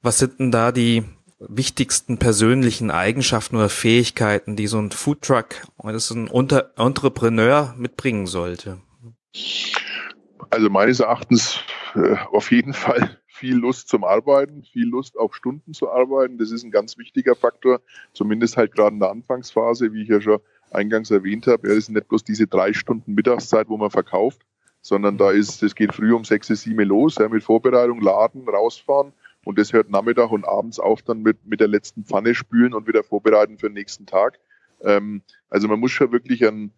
[0.00, 1.02] Was sind denn da die
[1.48, 8.78] wichtigsten persönlichen Eigenschaften oder Fähigkeiten, die so ein Foodtruck so ein Unter Entrepreneur mitbringen sollte?
[10.50, 11.60] Also meines Erachtens
[11.94, 16.38] äh, auf jeden Fall viel Lust zum Arbeiten, viel Lust auf Stunden zu arbeiten.
[16.38, 17.80] Das ist ein ganz wichtiger Faktor,
[18.12, 21.68] zumindest halt gerade in der Anfangsphase, wie ich ja schon eingangs erwähnt habe.
[21.68, 24.42] Ja, das sind nicht bloß diese drei Stunden Mittagszeit, wo man verkauft,
[24.80, 29.12] sondern da ist, es geht früh um sechs, sieben los, ja, mit Vorbereitung, Laden, rausfahren
[29.44, 32.86] und das hört Nachmittag und abends auf dann mit, mit der letzten Pfanne spülen und
[32.86, 34.38] wieder vorbereiten für den nächsten Tag.
[34.82, 36.72] Ähm, also man muss schon wirklich einen,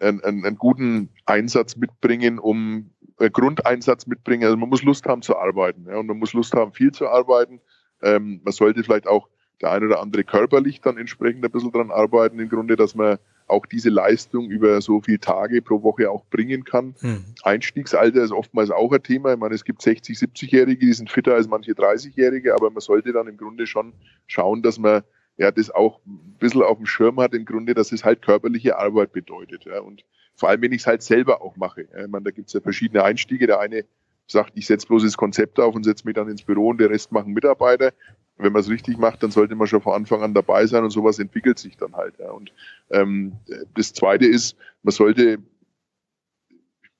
[0.00, 4.44] einen, einen guten Einsatz mitbringen, um äh, Grundeinsatz mitbringen.
[4.44, 5.86] Also man muss Lust haben zu arbeiten.
[5.88, 7.60] Ja, und man muss Lust haben, viel zu arbeiten.
[8.02, 9.28] Ähm, man sollte vielleicht auch
[9.60, 13.18] der ein oder andere körperlich dann entsprechend ein bisschen dran arbeiten, im Grunde, dass man
[13.46, 16.94] auch diese Leistung über so viele Tage pro Woche auch bringen kann.
[17.00, 17.24] Hm.
[17.42, 19.32] Einstiegsalter ist oftmals auch ein Thema.
[19.32, 23.12] Ich meine, es gibt 60, 70-Jährige, die sind fitter als manche 30-Jährige, aber man sollte
[23.12, 23.92] dann im Grunde schon
[24.26, 25.02] schauen, dass man
[25.36, 28.78] ja das auch ein bisschen auf dem Schirm hat, im Grunde, dass es halt körperliche
[28.78, 29.64] Arbeit bedeutet.
[29.64, 29.80] Ja.
[29.80, 30.04] Und
[30.34, 31.88] vor allem, wenn ich es halt selber auch mache.
[31.92, 32.04] Ja.
[32.04, 33.46] Ich meine, da gibt es ja verschiedene Einstiege.
[33.46, 33.84] Der eine
[34.26, 36.90] sagt, ich setze bloß das Konzept auf und setze mich dann ins Büro und der
[36.90, 37.92] Rest machen Mitarbeiter.
[38.38, 40.90] Wenn man es richtig macht, dann sollte man schon von Anfang an dabei sein und
[40.90, 42.18] sowas entwickelt sich dann halt.
[42.18, 42.30] Ja.
[42.30, 42.52] Und
[42.90, 43.36] ähm,
[43.74, 45.38] das Zweite ist, man sollte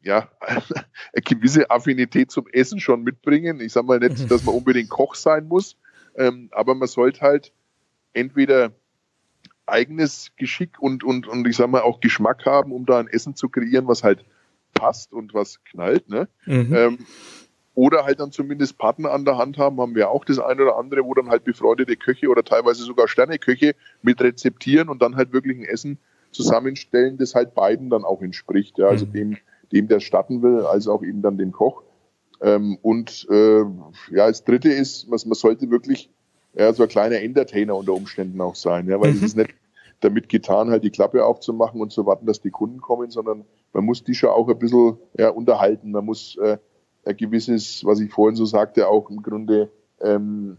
[0.06, 3.60] ja, eine gewisse Affinität zum Essen schon mitbringen.
[3.60, 4.28] Ich sage mal nicht, mhm.
[4.28, 5.76] dass man unbedingt Koch sein muss,
[6.14, 7.52] ähm, aber man sollte halt
[8.12, 8.72] entweder
[9.66, 13.34] eigenes Geschick und, und, und ich sag mal auch Geschmack haben, um da ein Essen
[13.34, 14.24] zu kreieren, was halt
[14.74, 16.28] passt und was knallt, ne?
[16.46, 16.74] Mhm.
[16.74, 16.98] Ähm,
[17.76, 20.78] oder halt dann zumindest Partner an der Hand haben, haben wir auch das eine oder
[20.78, 25.34] andere, wo dann halt befreundete Köche oder teilweise sogar Sterneköche mit rezeptieren und dann halt
[25.34, 25.98] wirklich ein Essen
[26.32, 28.78] zusammenstellen, das halt beiden dann auch entspricht.
[28.78, 28.88] Ja?
[28.88, 29.12] Also mhm.
[29.12, 29.36] dem,
[29.72, 31.82] dem der statten will, als auch eben dann dem Koch.
[32.40, 36.08] Ähm, und äh, ja, das dritte ist, was man sollte wirklich
[36.54, 39.18] ja, so ein kleiner Entertainer unter Umständen auch sein, ja, weil mhm.
[39.18, 39.54] es ist nicht
[40.00, 43.84] damit getan, halt die Klappe aufzumachen und zu warten, dass die Kunden kommen, sondern man
[43.84, 45.90] muss die schon auch ein bisschen ja, unterhalten.
[45.90, 46.56] Man muss äh,
[47.06, 50.58] ein gewisses, was ich vorhin so sagte, auch im Grunde ähm,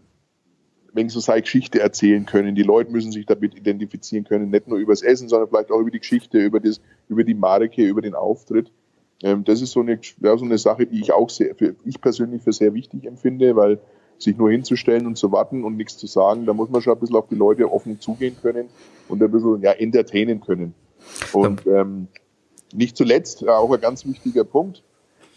[0.98, 2.56] wenn so seine Geschichte erzählen können.
[2.56, 5.92] Die Leute müssen sich damit identifizieren können, nicht nur übers Essen, sondern vielleicht auch über
[5.92, 8.72] die Geschichte, über das, über die Marke, über den Auftritt.
[9.24, 12.02] Ähm, das ist so eine, ja, so eine Sache, die ich auch sehr, für, ich
[12.02, 13.80] persönlich für sehr wichtig empfinde, weil
[14.18, 17.00] sich nur hinzustellen und zu warten und nichts zu sagen, da muss man schon ein
[17.00, 18.68] bisschen auf die Leute offen zugehen können
[19.08, 20.74] und ein bisschen ja, entertainen können.
[21.34, 22.08] Und ähm,
[22.74, 24.84] nicht zuletzt, auch ein ganz wichtiger Punkt,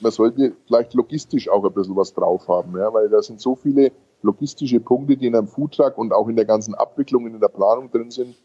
[0.00, 3.54] man sollte vielleicht logistisch auch ein bisschen was drauf haben, ja, weil da sind so
[3.54, 7.48] viele logistische Punkte, die in einem Foodtruck und auch in der ganzen Abwicklung, in der
[7.48, 8.36] Planung drin sind,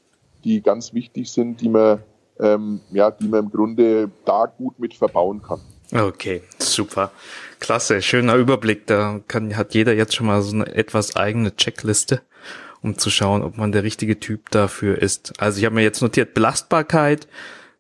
[0.44, 2.00] die ganz wichtig sind, die man
[2.40, 5.62] ähm, ja, die man im Grunde da gut mit verbauen kann.
[5.94, 7.12] Okay, super.
[7.60, 8.88] Klasse, schöner Überblick.
[8.88, 12.22] Da kann, hat jeder jetzt schon mal so eine etwas eigene Checkliste,
[12.82, 15.34] um zu schauen, ob man der richtige Typ dafür ist.
[15.40, 17.28] Also ich habe mir jetzt notiert Belastbarkeit,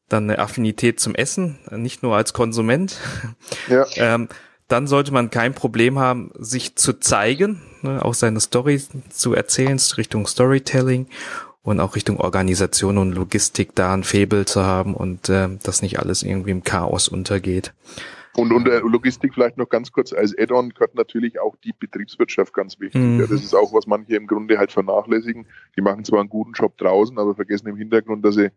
[0.10, 2.98] dann eine Affinität zum Essen, nicht nur als Konsument.
[3.68, 3.86] Ja.
[3.96, 4.28] ähm,
[4.68, 9.80] dann sollte man kein Problem haben, sich zu zeigen, ne, auch seine Story zu erzählen,
[9.98, 11.08] Richtung Storytelling
[11.62, 16.00] und auch Richtung Organisation und Logistik da ein Faible zu haben und äh, dass nicht
[16.00, 17.74] alles irgendwie im Chaos untergeht.
[18.36, 22.80] Und unter Logistik vielleicht noch ganz kurz als Add-on gehört natürlich auch die Betriebswirtschaft ganz
[22.80, 23.02] wichtig.
[23.02, 23.20] Mhm.
[23.22, 25.48] Ja, das ist auch, was manche im Grunde halt vernachlässigen.
[25.78, 28.52] Die machen zwar einen guten Job draußen, aber vergessen im Hintergrund, dass sie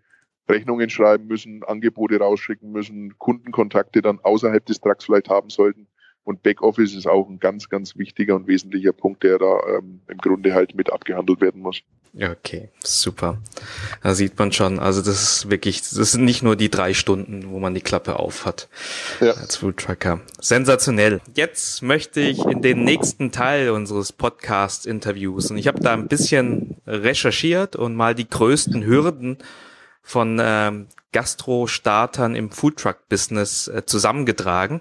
[0.48, 5.86] Rechnungen schreiben müssen, Angebote rausschicken müssen, Kundenkontakte dann außerhalb des Trucks vielleicht haben sollten.
[6.24, 10.18] Und Backoffice ist auch ein ganz, ganz wichtiger und wesentlicher Punkt, der da ähm, im
[10.18, 11.80] Grunde halt mit abgehandelt werden muss.
[12.20, 13.38] Okay, super.
[14.02, 17.50] Da sieht man schon, also das ist wirklich, das sind nicht nur die drei Stunden,
[17.50, 18.68] wo man die Klappe auf hat
[19.20, 19.32] ja.
[19.32, 20.20] als Food Trucker.
[20.40, 21.20] Sensationell.
[21.34, 26.76] Jetzt möchte ich in den nächsten Teil unseres Podcast-Interviews und ich habe da ein bisschen
[26.86, 29.38] recherchiert und mal die größten Hürden
[30.08, 34.80] von ähm, Gastro-Startern im Foodtruck-Business äh, zusammengetragen.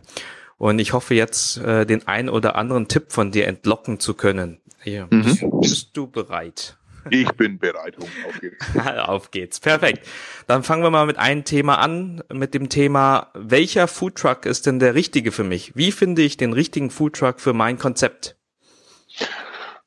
[0.57, 4.61] Und ich hoffe jetzt, äh, den ein oder anderen Tipp von dir entlocken zu können.
[4.81, 5.23] Hier, mhm.
[5.23, 6.77] bist, bist du bereit?
[7.09, 7.95] Ich bin bereit.
[7.97, 8.65] Auf geht's.
[8.97, 9.59] auf geht's.
[9.61, 10.05] Perfekt.
[10.45, 14.79] Dann fangen wir mal mit einem Thema an, mit dem Thema, welcher Foodtruck ist denn
[14.79, 15.73] der richtige für mich?
[15.73, 18.35] Wie finde ich den richtigen Foodtruck für mein Konzept?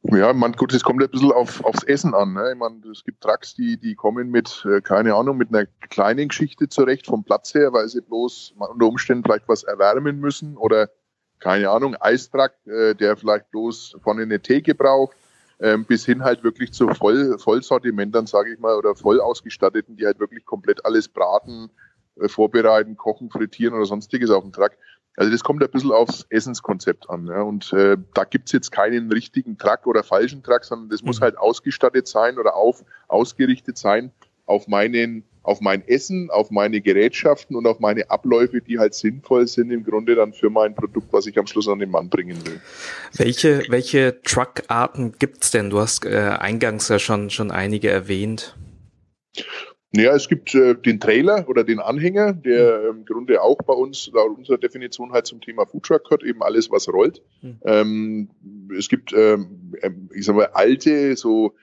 [0.02, 2.32] Ja, man, gut, es kommt ein bisschen auf, aufs Essen an.
[2.32, 2.52] Ne?
[2.52, 6.28] Ich meine, es gibt Trucks, die, die kommen mit, äh, keine Ahnung, mit einer kleinen
[6.28, 10.88] Geschichte zurecht vom Platz her, weil sie bloß unter Umständen vielleicht was erwärmen müssen oder,
[11.38, 15.16] keine Ahnung, Eistruck, äh, der vielleicht bloß vorne eine Theke braucht,
[15.60, 20.06] ähm, bis hin halt wirklich zu Voll, Vollsortimentern, sage ich mal, oder voll ausgestatteten, die
[20.06, 21.70] halt wirklich komplett alles braten,
[22.16, 24.72] äh, vorbereiten, kochen, frittieren oder sonstiges auf dem Truck.
[25.16, 27.26] Also das kommt ein bisschen aufs Essenskonzept an.
[27.26, 27.42] Ja.
[27.42, 31.08] Und äh, da gibt's jetzt keinen richtigen Truck oder falschen Truck, sondern das mhm.
[31.08, 34.12] muss halt ausgestattet sein oder auf, ausgerichtet sein
[34.50, 39.46] auf meinen auf mein Essen, auf meine Gerätschaften und auf meine Abläufe, die halt sinnvoll
[39.46, 42.36] sind im Grunde dann für mein Produkt, was ich am Schluss an den Mann bringen
[42.46, 42.60] will.
[43.14, 45.70] Welche, welche Truckarten gibt's denn?
[45.70, 48.54] Du hast äh, eingangs ja schon, schon einige erwähnt.
[49.92, 52.98] Naja, es gibt äh, den Trailer oder den Anhänger, der mhm.
[52.98, 56.70] im Grunde auch bei uns laut unserer Definition halt zum Thema Foodtruck gehört, eben alles,
[56.70, 57.22] was rollt.
[57.42, 57.58] Mhm.
[57.64, 58.30] Ähm,
[58.76, 61.54] es gibt, ähm, ähm, ich sag mal, alte, so,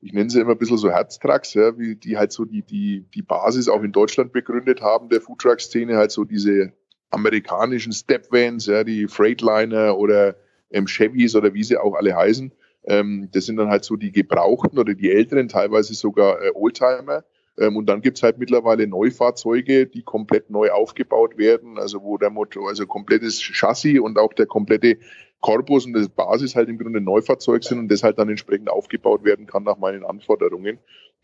[0.00, 3.04] ich nenne sie immer ein bisschen so Herztrucks, ja, wie die halt so die, die,
[3.12, 6.72] die Basis auch in Deutschland begründet haben, der Foodtruck-Szene, halt so diese
[7.10, 10.36] amerikanischen Stepvans, ja, die Freightliner oder
[10.70, 12.52] ähm, Chevys oder wie sie auch alle heißen.
[12.84, 17.24] Ähm, das sind dann halt so die Gebrauchten oder die Älteren, teilweise sogar äh, Oldtimer
[17.56, 22.68] und dann gibt's halt mittlerweile Neufahrzeuge, die komplett neu aufgebaut werden, also wo der Motor,
[22.68, 24.98] also komplettes Chassis und auch der komplette
[25.40, 29.24] Korpus und das Basis halt im Grunde Neufahrzeug sind und das halt dann entsprechend aufgebaut
[29.24, 30.78] werden kann nach meinen Anforderungen.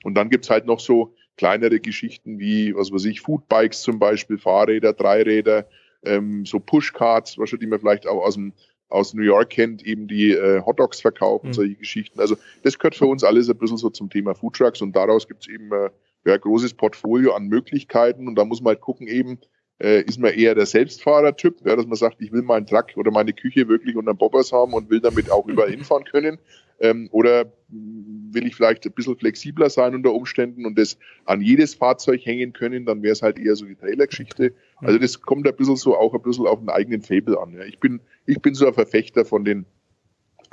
[0.04, 4.38] Und dann gibt's halt noch so kleinere Geschichten wie, was weiß ich, Foodbikes zum Beispiel,
[4.38, 5.66] Fahrräder, Dreiräder,
[6.04, 8.52] ähm, so Pushcards, wahrscheinlich, die man vielleicht auch aus dem
[8.88, 11.52] aus New York kennt, eben die äh, Hotdogs verkaufen, mhm.
[11.54, 12.20] solche Geschichten.
[12.20, 15.42] Also das gehört für uns alles ein bisschen so zum Thema Foodtrucks und daraus gibt
[15.42, 15.88] es eben äh,
[16.24, 19.38] ja, großes Portfolio an Möglichkeiten und da muss man halt gucken eben,
[19.82, 23.10] äh, ist man eher der Selbstfahrertyp, ja, dass man sagt, ich will meinen Truck oder
[23.10, 26.38] meine Küche wirklich unter Bobbers haben und will damit auch überall hinfahren können.
[26.78, 31.74] Ähm, oder will ich vielleicht ein bisschen flexibler sein unter Umständen und das an jedes
[31.74, 34.52] Fahrzeug hängen können, dann wäre es halt eher so die Trailergeschichte.
[34.76, 37.54] Also das kommt ein bisschen so auch ein bisschen auf den eigenen Fable an.
[37.54, 37.64] Ja.
[37.64, 39.64] Ich bin, ich bin so ein Verfechter von den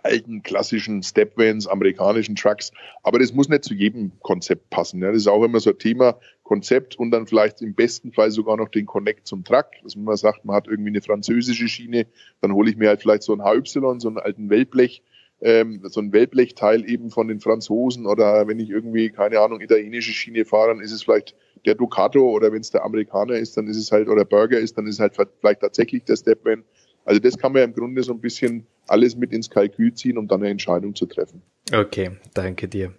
[0.04, 2.72] alten klassischen Stepvans, amerikanischen Trucks.
[3.04, 5.02] Aber das muss nicht zu jedem Konzept passen.
[5.02, 5.12] Ja.
[5.12, 8.58] Das ist auch immer so ein Thema Konzept und dann vielleicht im besten Fall sogar
[8.58, 9.68] noch den Connect zum Truck.
[9.84, 12.08] Dass man sagt, man hat irgendwie eine französische Schiene,
[12.42, 13.62] dann hole ich mir halt vielleicht so ein HY,
[14.00, 15.04] so einen alten Wellblech,
[15.42, 20.12] ähm, so ein Wellblechteil eben von den Franzosen oder wenn ich irgendwie, keine Ahnung, italienische
[20.12, 21.36] Schiene fahre, dann ist es vielleicht
[21.66, 24.78] der Ducato oder wenn es der Amerikaner ist, dann ist es halt, oder Burger ist,
[24.78, 26.64] dann ist es halt vielleicht tatsächlich der Stepvan.
[27.06, 30.17] Also das kann man ja im Grunde so ein bisschen alles mit ins Kalkül ziehen,
[30.17, 31.41] um dann eine Entscheidung zu treffen.
[31.71, 32.93] Okay, danke dir.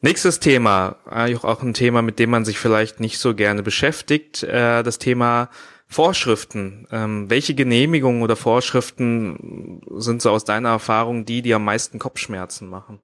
[0.00, 4.82] Nächstes Thema, auch ein Thema, mit dem man sich vielleicht nicht so gerne beschäftigt, äh,
[4.82, 5.48] das Thema
[5.86, 6.86] Vorschriften.
[6.90, 12.68] Ähm, welche Genehmigungen oder Vorschriften sind so aus deiner Erfahrung die, die am meisten Kopfschmerzen
[12.68, 13.00] machen?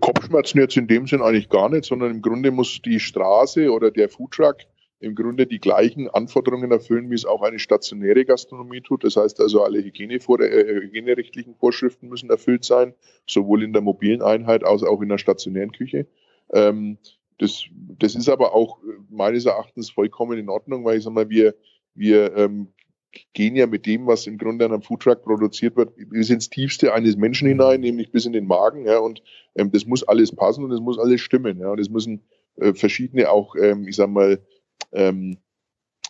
[0.00, 3.90] Kopfschmerzen jetzt in dem Sinn eigentlich gar nicht, sondern im Grunde muss die Straße oder
[3.90, 4.56] der Foodtruck
[5.02, 9.04] im Grunde die gleichen Anforderungen erfüllen, wie es auch eine stationäre Gastronomie tut.
[9.04, 12.94] Das heißt also, alle äh, hygienerechtlichen Vorschriften müssen erfüllt sein,
[13.26, 16.06] sowohl in der mobilen Einheit als auch in der stationären Küche.
[16.52, 16.98] Ähm,
[17.38, 17.64] das,
[17.98, 18.78] das ist aber auch
[19.10, 21.56] meines Erachtens vollkommen in Ordnung, weil ich sag mal, wir,
[21.94, 22.68] wir ähm,
[23.32, 26.94] gehen ja mit dem, was im Grunde an einem Foodtruck produziert wird, bis ins Tiefste
[26.94, 28.86] eines Menschen hinein, nämlich bis in den Magen.
[28.86, 29.22] Ja, und
[29.56, 31.58] ähm, das muss alles passen und das muss alles stimmen.
[31.58, 32.22] Ja, und es müssen
[32.56, 34.38] äh, verschiedene auch, ähm, ich sag mal,
[34.92, 35.38] ähm,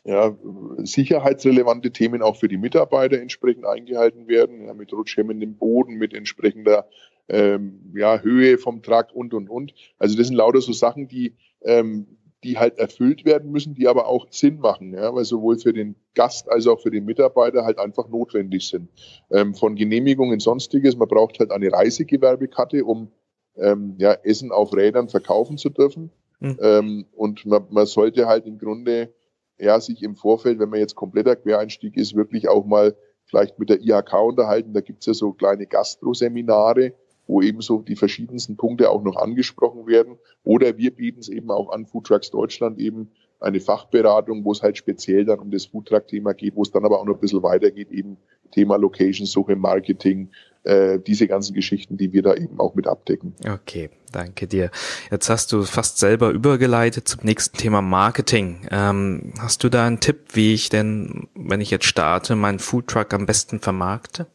[0.04, 0.36] ja,
[0.78, 6.88] sicherheitsrelevante Themen auch für die Mitarbeiter entsprechend eingehalten werden, ja, mit rutschhemmendem Boden, mit entsprechender
[7.28, 9.74] ähm, ja, Höhe vom Truck und und und.
[9.98, 14.08] Also das sind lauter so Sachen, die, ähm, die halt erfüllt werden müssen, die aber
[14.08, 17.78] auch Sinn machen, ja, weil sowohl für den Gast als auch für den Mitarbeiter halt
[17.78, 18.90] einfach notwendig sind.
[19.30, 23.12] Ähm, von Genehmigungen sonstiges, man braucht halt eine Reisegewerbekarte, um
[23.56, 26.10] ähm, ja, Essen auf Rädern verkaufen zu dürfen.
[26.42, 26.58] Mhm.
[26.60, 29.14] Ähm, und man, man sollte halt im Grunde
[29.58, 33.70] ja sich im Vorfeld, wenn man jetzt kompletter Quereinstieg ist, wirklich auch mal vielleicht mit
[33.70, 34.74] der IHK unterhalten.
[34.74, 36.94] Da gibt's ja so kleine Gastro-Seminare,
[37.26, 40.18] wo eben so die verschiedensten Punkte auch noch angesprochen werden.
[40.42, 44.62] Oder wir bieten es eben auch an Food Trucks Deutschland eben eine Fachberatung, wo es
[44.62, 47.42] halt speziell dann um das Foodtruck-Thema geht, wo es dann aber auch noch ein bisschen
[47.42, 48.16] weitergeht, eben
[48.52, 50.28] Thema Location, Suche, Marketing,
[50.64, 53.34] äh, diese ganzen Geschichten, die wir da eben auch mit abdecken.
[53.48, 54.70] Okay, danke dir.
[55.10, 58.66] Jetzt hast du fast selber übergeleitet zum nächsten Thema Marketing.
[58.70, 63.12] Ähm, hast du da einen Tipp, wie ich denn, wenn ich jetzt starte, meinen Foodtruck
[63.12, 64.26] am besten vermarkte?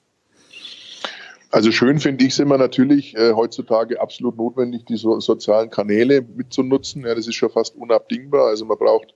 [1.50, 6.22] Also schön finde ich es immer natürlich äh, heutzutage absolut notwendig, die so, sozialen Kanäle
[6.22, 7.06] mitzunutzen.
[7.06, 8.48] Ja, das ist schon fast unabdingbar.
[8.48, 9.14] Also man braucht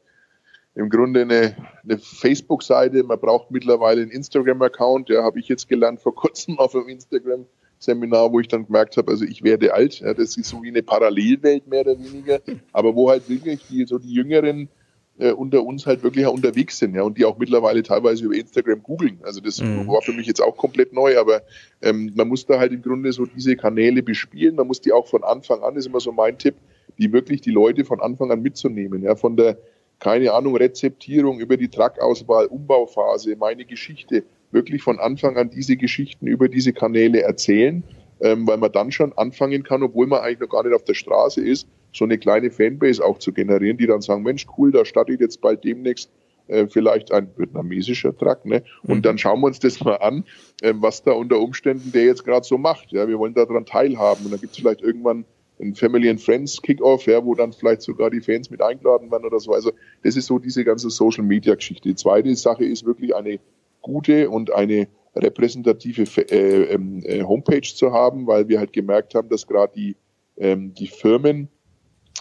[0.76, 5.10] im Grunde eine, eine Facebook-Seite, man braucht mittlerweile einen Instagram-Account.
[5.10, 9.12] Ja, habe ich jetzt gelernt vor kurzem auf einem Instagram-Seminar, wo ich dann gemerkt habe,
[9.12, 10.00] also ich werde alt.
[10.00, 12.40] Ja, das ist so wie eine Parallelwelt mehr oder weniger,
[12.72, 14.70] aber wo halt wirklich die, so die Jüngeren
[15.18, 18.36] äh, unter uns halt wirklich auch unterwegs sind, ja, und die auch mittlerweile teilweise über
[18.36, 19.20] Instagram googeln.
[19.24, 19.88] Also das mhm.
[19.88, 21.42] war für mich jetzt auch komplett neu, aber
[21.82, 25.08] ähm, man muss da halt im Grunde so diese Kanäle bespielen, man muss die auch
[25.08, 26.56] von Anfang an, ist immer so mein Tipp,
[26.98, 29.58] die wirklich die Leute von Anfang an mitzunehmen, ja, von der
[30.02, 36.26] keine Ahnung, Rezeptierung über die Trackauswahl, Umbauphase, meine Geschichte, wirklich von Anfang an diese Geschichten
[36.28, 37.84] über diese Kanäle erzählen,
[38.20, 40.96] ähm, weil man dann schon anfangen kann, obwohl man eigentlich noch gar nicht auf der
[40.96, 44.86] Straße ist, so eine kleine Fanbase auch zu generieren, die dann sagen, Mensch, cool, da
[44.86, 46.10] startet jetzt bald demnächst
[46.48, 48.64] äh, vielleicht ein vietnamesischer Truck, ne?
[48.84, 49.02] Und mhm.
[49.04, 50.26] dann schauen wir uns das mal an,
[50.62, 52.92] äh, was da unter Umständen der jetzt gerade so macht.
[52.92, 55.26] Ja, wir wollen daran teilhaben und dann gibt es vielleicht irgendwann
[55.62, 59.26] ein Family and Friends Kickoff, ja, wo dann vielleicht sogar die Fans mit eingeladen werden
[59.26, 59.54] oder so.
[59.54, 59.72] Also
[60.04, 61.88] das ist so diese ganze Social Media Geschichte.
[61.88, 63.40] Die zweite Sache ist wirklich eine
[63.82, 69.30] gute und eine repräsentative äh, ähm, äh, Homepage zu haben, weil wir halt gemerkt haben,
[69.30, 69.96] dass gerade die,
[70.38, 71.50] ähm, die Firmen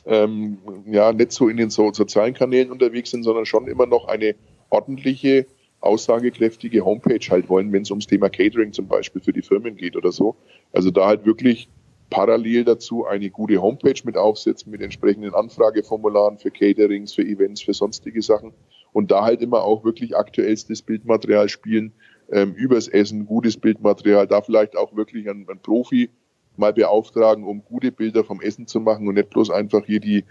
[0.07, 4.07] ähm, ja nicht so in den so sozialen Kanälen unterwegs sind, sondern schon immer noch
[4.07, 4.35] eine
[4.71, 5.47] ordentliche,
[5.81, 9.97] aussagekräftige Homepage halt wollen, wenn es ums Thema Catering zum Beispiel für die Firmen geht
[9.97, 10.37] oder so.
[10.73, 11.69] Also da halt wirklich
[12.11, 17.73] parallel dazu eine gute Homepage mit aufsetzen, mit entsprechenden Anfrageformularen für Caterings, für Events, für
[17.73, 18.53] sonstige Sachen
[18.93, 21.93] und da halt immer auch wirklich aktuellstes Bildmaterial spielen,
[22.33, 26.11] ähm, übers Essen, gutes Bildmaterial, da vielleicht auch wirklich einen, einen Profi
[26.61, 30.25] mal beauftragen, um gute Bilder vom Essen zu machen und nicht bloß einfach hier die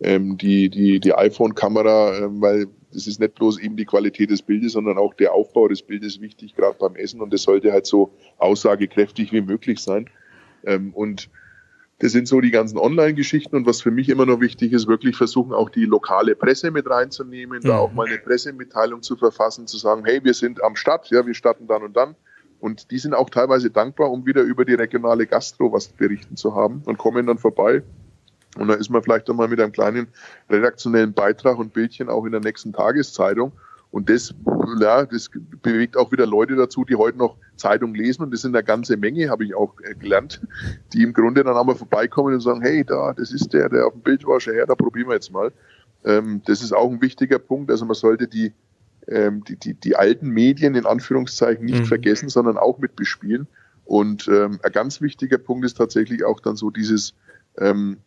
[0.00, 4.42] ähm, die, die, die iPhone-Kamera, ähm, weil es ist nicht bloß eben die Qualität des
[4.42, 7.86] Bildes, sondern auch der Aufbau des Bildes wichtig, gerade beim Essen und das sollte halt
[7.86, 10.10] so aussagekräftig wie möglich sein.
[10.64, 11.28] Ähm, und
[12.00, 15.16] das sind so die ganzen Online-Geschichten und was für mich immer noch wichtig ist, wirklich
[15.16, 17.68] versuchen auch die lokale Presse mit reinzunehmen, mhm.
[17.68, 21.24] da auch mal eine Pressemitteilung zu verfassen, zu sagen, hey, wir sind am Start, ja,
[21.24, 22.16] wir starten dann und dann.
[22.64, 26.54] Und die sind auch teilweise dankbar, um wieder über die regionale Gastro was berichten zu
[26.54, 27.82] haben und kommen dann vorbei.
[28.56, 30.06] Und da ist man vielleicht einmal mit einem kleinen
[30.48, 33.52] redaktionellen Beitrag und Bildchen auch in der nächsten Tageszeitung.
[33.90, 34.32] Und das,
[34.80, 35.28] ja, das
[35.60, 38.22] bewegt auch wieder Leute dazu, die heute noch Zeitung lesen.
[38.22, 40.40] Und das sind eine ganze Menge, habe ich auch äh, gelernt,
[40.94, 43.92] die im Grunde dann einmal vorbeikommen und sagen, hey, da, das ist der, der auf
[43.92, 45.52] dem Bild war, schon her, da probieren wir jetzt mal.
[46.02, 47.70] Ähm, das ist auch ein wichtiger Punkt.
[47.70, 48.54] Also man sollte die,
[49.08, 51.86] ähm, die, die, die alten Medien in Anführungszeichen nicht mhm.
[51.86, 53.46] vergessen, sondern auch mit bespielen.
[53.84, 57.14] Und ähm, ein ganz wichtiger Punkt ist tatsächlich auch dann so dieses
[57.58, 57.98] ähm,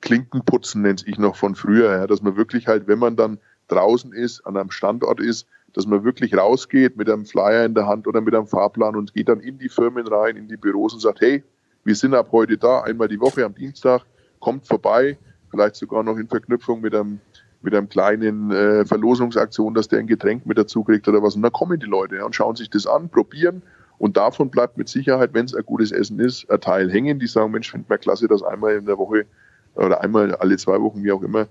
[0.00, 3.38] Klinkenputzen, nennt ich noch von früher, ja, dass man wirklich halt, wenn man dann
[3.68, 7.86] draußen ist, an einem Standort ist, dass man wirklich rausgeht mit einem Flyer in der
[7.86, 10.92] Hand oder mit einem Fahrplan und geht dann in die Firmen rein, in die Büros
[10.92, 11.42] und sagt, hey,
[11.84, 14.02] wir sind ab heute da, einmal die Woche am Dienstag,
[14.40, 15.18] kommt vorbei,
[15.50, 17.20] vielleicht sogar noch in Verknüpfung mit einem
[17.62, 21.36] mit einem kleinen äh, Verlosungsaktion, dass der ein Getränk mit dazu kriegt oder was.
[21.36, 23.62] Und dann kommen die Leute ja, und schauen sich das an, probieren.
[23.98, 27.20] Und davon bleibt mit Sicherheit, wenn es ein gutes Essen ist, ein Teil hängen.
[27.20, 29.26] Die sagen, Mensch, findet mir klasse, dass einmal in der Woche
[29.74, 31.46] oder einmal alle zwei Wochen, wie auch immer,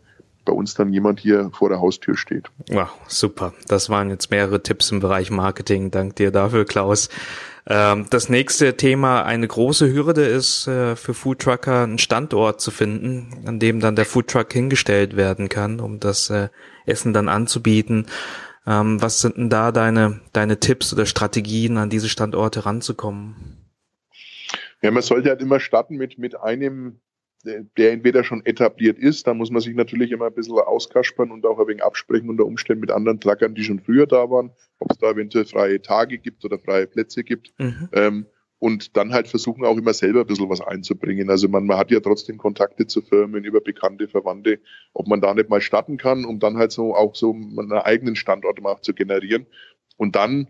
[0.46, 2.48] bei uns dann jemand hier vor der Haustür steht.
[2.68, 3.54] Ja, super.
[3.68, 5.92] Das waren jetzt mehrere Tipps im Bereich Marketing.
[5.92, 7.10] Dank dir dafür, Klaus.
[7.68, 13.44] Ähm, das nächste Thema, eine große Hürde ist äh, für Foodtrucker einen Standort zu finden,
[13.46, 16.50] an dem dann der Foodtruck hingestellt werden kann, um das äh,
[16.86, 18.08] Essen dann anzubieten.
[18.66, 23.58] Ähm, was sind denn da deine, deine Tipps oder Strategien, an diese Standorte ranzukommen?
[24.82, 27.00] Ja, man sollte halt immer starten mit, mit einem
[27.44, 31.46] der entweder schon etabliert ist, da muss man sich natürlich immer ein bisschen auskaspern und
[31.46, 34.92] auch ein wenig absprechen unter Umständen mit anderen Truckern, die schon früher da waren, ob
[34.92, 37.54] es da eventuell freie Tage gibt oder freie Plätze gibt.
[37.60, 37.90] Mhm.
[37.94, 38.26] Ähm,
[38.60, 41.32] und dann halt versuchen auch immer selber ein bisschen was einzubringen.
[41.32, 44.60] Also man, man hat ja trotzdem Kontakte zu Firmen über bekannte Verwandte,
[44.94, 48.16] ob man da nicht mal starten kann, um dann halt so auch so einen eigenen
[48.16, 49.48] Standort mal zu generieren.
[49.98, 50.48] Und dann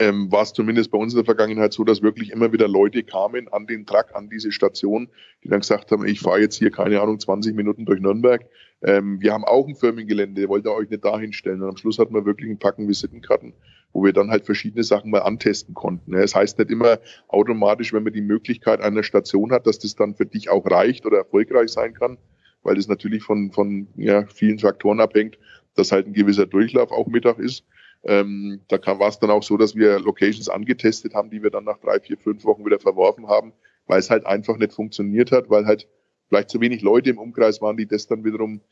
[0.00, 3.02] ähm, war es zumindest bei uns in der Vergangenheit so, dass wirklich immer wieder Leute
[3.02, 5.08] kamen an den Truck, an diese Station,
[5.44, 8.46] die dann gesagt haben, ich fahre jetzt hier, keine Ahnung, 20 Minuten durch Nürnberg.
[8.82, 11.62] Ähm, wir haben auch ein Firmengelände, wollt ihr euch nicht dahin stellen?
[11.62, 13.52] Und am Schluss hatten wir wirklich einen Packen Visitenkarten,
[13.92, 16.14] wo wir dann halt verschiedene Sachen mal antesten konnten.
[16.14, 20.14] Es heißt nicht immer automatisch, wenn man die Möglichkeit einer Station hat, dass das dann
[20.14, 22.16] für dich auch reicht oder erfolgreich sein kann,
[22.62, 25.38] weil das natürlich von, von ja, vielen Faktoren abhängt,
[25.74, 27.66] dass halt ein gewisser Durchlauf auch Mittag ist.
[28.02, 31.64] Ähm, da war es dann auch so, dass wir Locations angetestet haben, die wir dann
[31.64, 33.52] nach drei, vier, fünf Wochen wieder verworfen haben,
[33.86, 35.86] weil es halt einfach nicht funktioniert hat, weil halt
[36.28, 38.62] vielleicht zu wenig Leute im Umkreis waren, die das dann wiederum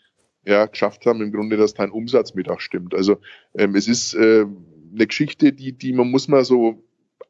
[0.44, 2.94] ja, geschafft haben, im Grunde, dass dein Umsatz mit auch stimmt.
[2.94, 3.18] Also
[3.54, 4.46] ähm, es ist äh,
[4.94, 6.82] eine Geschichte, die, die man muss mal so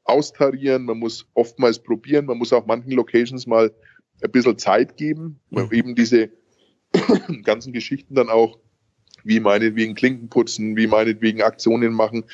[0.04, 3.72] austarieren, man muss oftmals probieren, man muss auch manchen Locations mal
[4.22, 5.68] ein bisschen Zeit geben, mhm.
[5.72, 6.30] eben diese
[7.44, 8.58] ganzen Geschichten dann auch
[9.24, 12.24] wie meinetwegen Klinken putzen, wie meinetwegen Aktionen machen,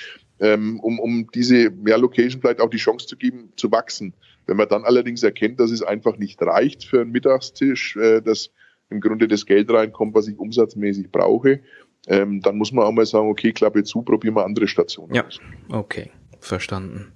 [0.41, 4.15] ähm, um, um diese ja, Location vielleicht auch die Chance zu geben, zu wachsen.
[4.47, 8.51] Wenn man dann allerdings erkennt, dass es einfach nicht reicht für einen Mittagstisch, äh, dass
[8.91, 11.61] im Grunde das Geld reinkommt, was ich umsatzmäßig brauche,
[12.07, 15.15] ähm, dann muss man auch mal sagen, okay, Klappe zu, probieren wir andere Stationen.
[15.15, 15.25] Ja,
[15.71, 16.11] okay,
[16.41, 17.13] verstanden.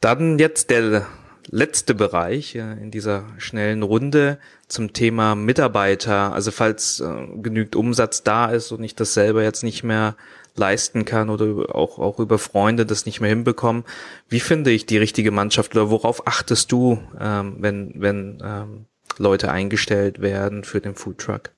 [0.00, 1.06] Dann jetzt der
[1.48, 4.38] letzte Bereich in dieser schnellen Runde
[4.68, 6.32] zum Thema Mitarbeiter.
[6.32, 10.16] Also falls äh, genügend Umsatz da ist und ich das selber jetzt nicht mehr
[10.56, 13.84] leisten kann oder auch, auch über Freunde das nicht mehr hinbekommen.
[14.28, 18.86] Wie finde ich die richtige Mannschaft oder worauf achtest du, ähm, wenn, wenn ähm,
[19.18, 21.50] Leute eingestellt werden für den Foodtruck?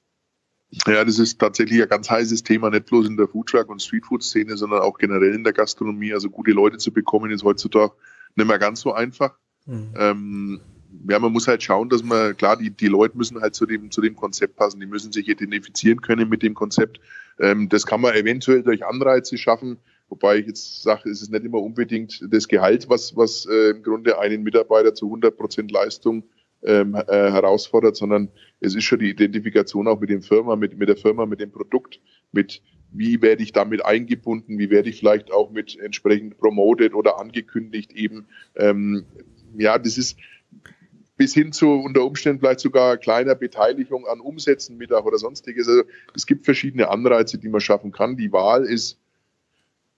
[0.86, 4.56] Ja, das ist tatsächlich ein ganz heißes Thema, nicht bloß in der Foodtruck- und Streetfood-Szene,
[4.56, 6.12] sondern auch generell in der Gastronomie.
[6.12, 7.92] Also gute Leute zu bekommen, ist heutzutage
[8.34, 9.38] nicht mehr ganz so einfach.
[9.66, 9.94] Mhm.
[9.96, 10.60] Ähm,
[11.08, 13.90] ja, man muss halt schauen, dass man, klar, die, die Leute müssen halt zu dem,
[13.90, 17.00] zu dem Konzept passen, die müssen sich identifizieren können mit dem Konzept.
[17.38, 21.44] Ähm, das kann man eventuell durch Anreize schaffen, wobei ich jetzt sage, es ist nicht
[21.44, 26.24] immer unbedingt das Gehalt, was, was äh, im Grunde einen Mitarbeiter zu 100 Prozent Leistung
[26.62, 28.28] ähm, äh, herausfordert, sondern
[28.60, 31.50] es ist schon die Identifikation auch mit dem Firma, mit, mit der Firma, mit dem
[31.50, 32.00] Produkt,
[32.32, 32.62] mit
[32.92, 37.92] wie werde ich damit eingebunden, wie werde ich vielleicht auch mit entsprechend promoted oder angekündigt
[37.92, 38.26] eben.
[38.54, 39.04] Ähm,
[39.60, 40.16] ja, das ist
[41.16, 45.66] bis hin zu unter Umständen vielleicht sogar kleiner Beteiligung an Umsätzen mit oder sonstiges.
[45.68, 45.82] Also
[46.14, 48.16] es gibt verschiedene Anreize, die man schaffen kann.
[48.16, 48.98] Die Wahl ist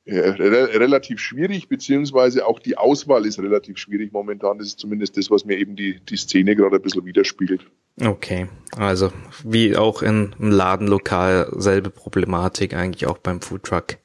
[0.04, 4.58] äh, re relativ schwierig, beziehungsweise auch die Auswahl ist relativ schwierig momentan.
[4.58, 7.66] Das ist zumindest das, was mir eben die, die Szene gerade ein bisschen widerspiegelt.
[8.00, 9.12] Okay, also
[9.44, 13.96] wie auch im Ladenlokal selbe Problematik eigentlich auch beim Foodtruck.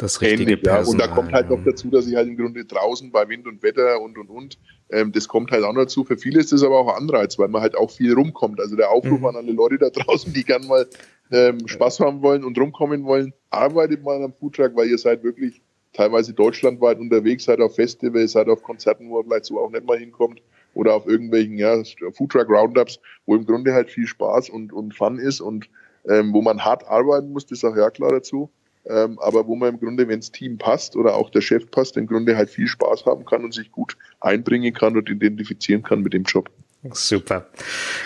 [0.00, 0.90] Das richtige Ähnlich, Personal, ja.
[0.90, 3.62] Und da kommt halt noch dazu, dass ich halt im Grunde draußen bei Wind und
[3.62, 4.58] Wetter und und und,
[4.90, 6.04] ähm, das kommt halt auch noch dazu.
[6.04, 8.60] Für viele ist das aber auch Anreiz, weil man halt auch viel rumkommt.
[8.60, 9.26] Also der Aufruf mhm.
[9.26, 10.86] an alle Leute da draußen, die gern mal
[11.30, 15.60] ähm, Spaß haben wollen und rumkommen wollen, arbeitet mal am Foodtruck, weil ihr seid wirklich
[15.92, 19.84] teilweise deutschlandweit unterwegs, seid auf Festivals, seid auf Konzerten, wo ihr vielleicht so auch nicht
[19.84, 20.40] mal hinkommt
[20.72, 21.82] oder auf irgendwelchen ja,
[22.12, 25.68] Foodtruck Roundups, wo im Grunde halt viel Spaß und, und Fun ist und
[26.08, 28.50] ähm, wo man hart arbeiten muss, das ist auch ja klar dazu
[28.90, 31.96] ähm, aber wo man im Grunde, wenn das Team passt oder auch der Chef passt,
[31.96, 36.02] im Grunde halt viel Spaß haben kann und sich gut einbringen kann und identifizieren kann
[36.02, 36.50] mit dem Job.
[36.82, 37.46] Super.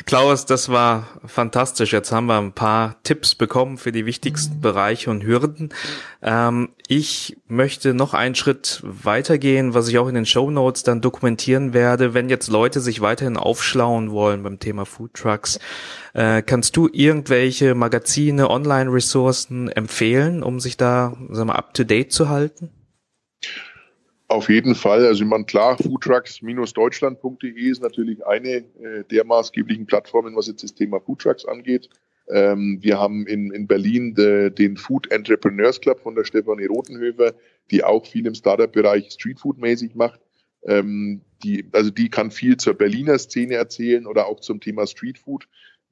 [0.05, 1.93] Klaus, das war fantastisch.
[1.93, 5.73] Jetzt haben wir ein paar Tipps bekommen für die wichtigsten Bereiche und Hürden.
[6.23, 11.01] Ähm, ich möchte noch einen Schritt weitergehen, was ich auch in den Show Notes dann
[11.01, 12.15] dokumentieren werde.
[12.15, 15.61] Wenn jetzt Leute sich weiterhin aufschlauen wollen beim Thema Food Trucks,
[16.13, 22.13] äh, kannst du irgendwelche Magazine, Online-Ressourcen empfehlen, um sich da, sagen wir, up to date
[22.13, 22.71] zu halten?
[24.35, 25.07] Auf jeden Fall.
[25.07, 30.75] Also ich meine, klar, foodtrucks-deutschland.de ist natürlich eine äh, der maßgeblichen Plattformen, was jetzt das
[30.75, 31.89] Thema Foodtrucks angeht.
[32.29, 37.35] Ähm, wir haben in, in Berlin de, den Food Entrepreneurs Club von der Stefanie Rotenhöfer,
[37.71, 40.21] die auch viel im Startup-Bereich Streetfood-mäßig macht.
[40.65, 45.47] Ähm, die, also die kann viel zur Berliner Szene erzählen oder auch zum Thema Streetfood.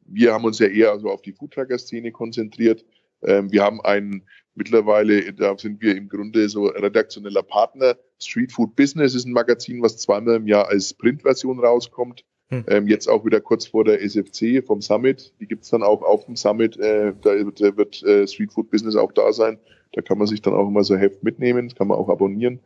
[0.04, 2.84] Wir haben uns ja eher also auf die Foodtrucker-Szene konzentriert.
[3.22, 4.24] Ähm, wir haben einen
[4.54, 7.96] Mittlerweile, da sind wir im Grunde so redaktioneller Partner.
[8.20, 12.24] Street Food Business ist ein Magazin, was zweimal im Jahr als Printversion rauskommt.
[12.48, 12.64] Hm.
[12.68, 15.32] Ähm, jetzt auch wieder kurz vor der SFC vom Summit.
[15.40, 16.76] Die gibt's dann auch auf dem Summit.
[16.76, 19.58] Äh, da wird, da wird äh, Street Food Business auch da sein.
[19.92, 21.68] Da kann man sich dann auch immer so Heft mitnehmen.
[21.68, 22.60] Das kann man auch abonnieren.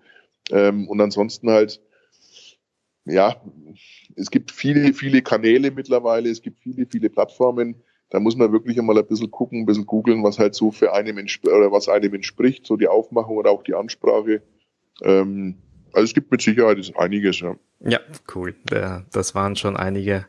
[0.50, 1.80] Ähm, und ansonsten halt,
[3.04, 3.40] ja,
[4.16, 6.30] es gibt viele, viele Kanäle mittlerweile.
[6.30, 7.76] Es gibt viele, viele Plattformen
[8.10, 10.92] da muss man wirklich einmal ein bisschen gucken, ein bisschen googeln, was halt so für
[10.92, 14.42] einem oder was einem entspricht, so die Aufmachung oder auch die Ansprache.
[15.02, 15.56] Ähm,
[15.92, 17.56] also es gibt mit Sicherheit einiges, ja.
[17.80, 18.00] Ja,
[18.34, 18.54] cool.
[19.12, 20.26] Das waren schon einige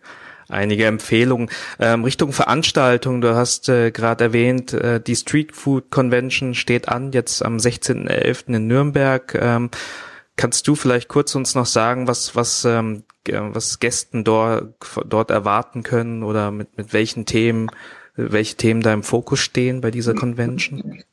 [0.49, 1.49] einige Empfehlungen.
[1.79, 7.11] Ähm, Richtung Veranstaltung, du hast äh, gerade erwähnt, äh, die Street Food Convention steht an,
[7.11, 8.55] jetzt am 16.11.
[8.55, 9.35] in Nürnberg.
[9.35, 9.69] Ähm,
[10.37, 14.73] kannst du vielleicht kurz uns noch sagen, was, was ähm, was Gästen dort,
[15.05, 17.69] dort erwarten können oder mit, mit welchen Themen,
[18.15, 21.03] welche Themen da im Fokus stehen bei dieser Convention?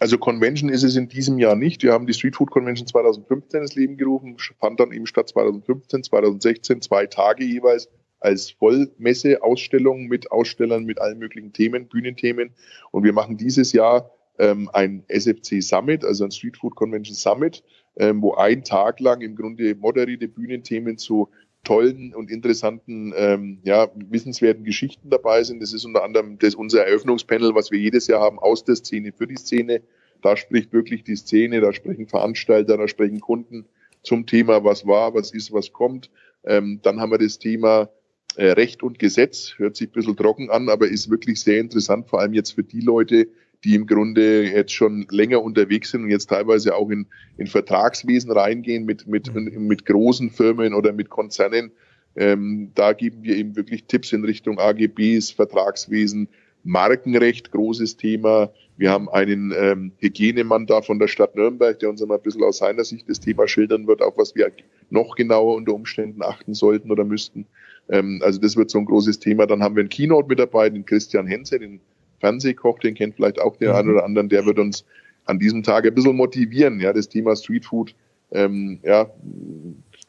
[0.00, 1.82] Also Convention ist es in diesem Jahr nicht.
[1.82, 6.04] Wir haben die Street Food Convention 2015 ins Leben gerufen, fand dann eben statt 2015,
[6.04, 12.50] 2016 zwei Tage jeweils als Vollmesse, Ausstellung mit Ausstellern, mit allen möglichen Themen, Bühnenthemen.
[12.90, 17.62] Und wir machen dieses Jahr ähm, ein SFC Summit, also ein Street Food Convention Summit,
[17.98, 21.28] ähm, wo ein Tag lang im Grunde moderierte Bühnenthemen zu
[21.64, 25.60] tollen und interessanten, ähm, ja, wissenswerten Geschichten dabei sind.
[25.60, 29.12] Das ist unter anderem das, unser Eröffnungspanel, was wir jedes Jahr haben, aus der Szene
[29.12, 29.82] für die Szene.
[30.22, 33.66] Da spricht wirklich die Szene, da sprechen Veranstalter, da sprechen Kunden
[34.02, 36.10] zum Thema, was war, was ist, was kommt.
[36.44, 37.90] Ähm, dann haben wir das Thema
[38.36, 42.08] äh, Recht und Gesetz, hört sich ein bisschen trocken an, aber ist wirklich sehr interessant,
[42.08, 43.28] vor allem jetzt für die Leute,
[43.64, 47.06] die im Grunde jetzt schon länger unterwegs sind und jetzt teilweise auch in,
[47.36, 49.66] in Vertragswesen reingehen mit, mit, mhm.
[49.66, 51.72] mit großen Firmen oder mit Konzernen.
[52.16, 56.28] Ähm, da geben wir eben wirklich Tipps in Richtung AGBs, Vertragswesen,
[56.64, 58.50] Markenrecht, großes Thema.
[58.76, 62.44] Wir haben einen ähm, Hygienemann da von der Stadt Nürnberg, der uns einmal ein bisschen
[62.44, 64.52] aus seiner Sicht das Thema schildern wird, auf was wir
[64.90, 67.46] noch genauer unter Umständen achten sollten oder müssten.
[67.88, 69.46] Ähm, also das wird so ein großes Thema.
[69.46, 71.80] Dann haben wir einen Keynote mit dabei, den Christian Henze, den
[72.20, 73.76] Fernsehkoch, den kennt vielleicht auch der mhm.
[73.76, 74.84] eine oder anderen, der wird uns
[75.24, 77.94] an diesem Tag ein bisschen motivieren, ja, das Thema Streetfood
[78.32, 79.10] ähm, ja,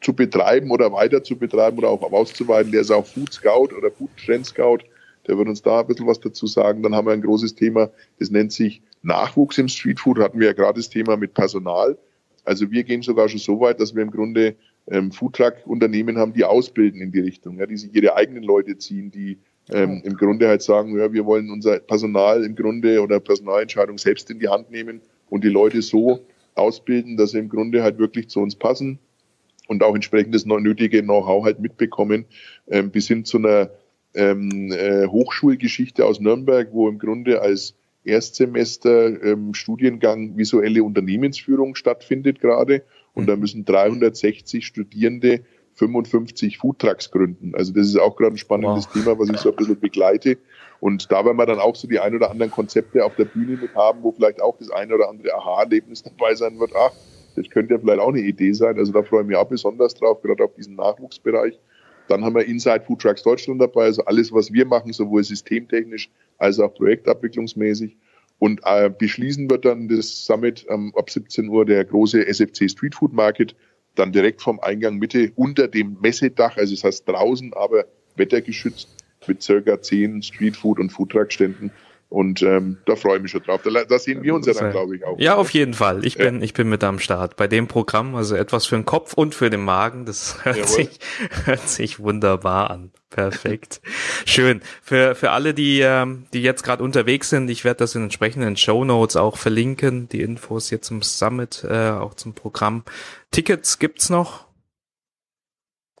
[0.00, 2.72] zu betreiben oder weiter zu betreiben oder auch auszuweiten.
[2.72, 4.78] Der ist auch Food Scout oder Food Trend Scout.
[5.26, 6.82] Der wird uns da ein bisschen was dazu sagen.
[6.82, 10.18] Dann haben wir ein großes Thema, das nennt sich Nachwuchs im Streetfood.
[10.18, 11.98] Hatten wir ja gerade das Thema mit Personal.
[12.44, 14.56] Also wir gehen sogar schon so weit, dass wir im Grunde
[14.88, 19.10] ähm, Foodtruck-Unternehmen haben, die ausbilden in die Richtung, ja, die sich ihre eigenen Leute ziehen,
[19.10, 19.38] die
[19.70, 24.30] ähm, im Grunde halt sagen, ja, wir wollen unser Personal im Grunde oder Personalentscheidung selbst
[24.30, 26.20] in die Hand nehmen und die Leute so
[26.54, 28.98] ausbilden, dass sie im Grunde halt wirklich zu uns passen
[29.68, 32.24] und auch entsprechendes nötige Know-how halt mitbekommen,
[32.68, 33.70] ähm, bis hin zu einer
[34.14, 42.40] ähm, äh, Hochschulgeschichte aus Nürnberg, wo im Grunde als Erstsemester ähm, Studiengang visuelle Unternehmensführung stattfindet
[42.40, 42.82] gerade.
[43.12, 45.42] Und da müssen 360 Studierende
[45.80, 47.54] 55 Foodtrucks gründen.
[47.54, 48.92] Also das ist auch gerade ein spannendes wow.
[48.92, 50.36] Thema, was ich so ein bisschen begleite.
[50.78, 53.56] Und da werden wir dann auch so die ein oder anderen Konzepte auf der Bühne
[53.56, 56.72] mit haben, wo vielleicht auch das eine oder andere Aha-Erlebnis dabei sein wird.
[56.76, 56.92] Ach,
[57.34, 58.78] das könnte ja vielleicht auch eine Idee sein.
[58.78, 61.58] Also da freue ich mich auch besonders drauf, gerade auf diesen Nachwuchsbereich.
[62.08, 66.10] Dann haben wir Inside Food Trucks Deutschland dabei, also alles, was wir machen, sowohl systemtechnisch
[66.36, 67.96] als auch projektabwicklungsmäßig.
[68.38, 72.94] Und äh, beschließen wird dann das Summit ähm, ab 17 Uhr der große SFC Street
[72.94, 73.54] Food Market,
[73.94, 77.84] dann direkt vom Eingang Mitte unter dem Messedach, also das heißt draußen, aber
[78.16, 78.88] wettergeschützt
[79.26, 81.70] mit circa zehn Street Food und Food Truck Ständen.
[82.10, 83.62] Und ähm, da freue ich mich schon drauf.
[83.62, 85.16] Da, da sehen wir uns ja dann, glaube ich, auch.
[85.20, 86.04] Ja, auf jeden Fall.
[86.04, 86.42] Ich bin, ja.
[86.42, 87.36] ich bin mit am Start.
[87.36, 90.98] Bei dem Programm, also etwas für den Kopf und für den Magen, das hört, sich,
[91.44, 92.90] hört sich wunderbar an.
[93.10, 93.80] Perfekt.
[94.26, 94.60] Schön.
[94.82, 98.56] Für, für alle, die, ähm, die jetzt gerade unterwegs sind, ich werde das in entsprechenden
[98.56, 102.82] Show Notes auch verlinken, die Infos hier zum Summit, äh, auch zum Programm.
[103.30, 104.46] Tickets gibt's noch?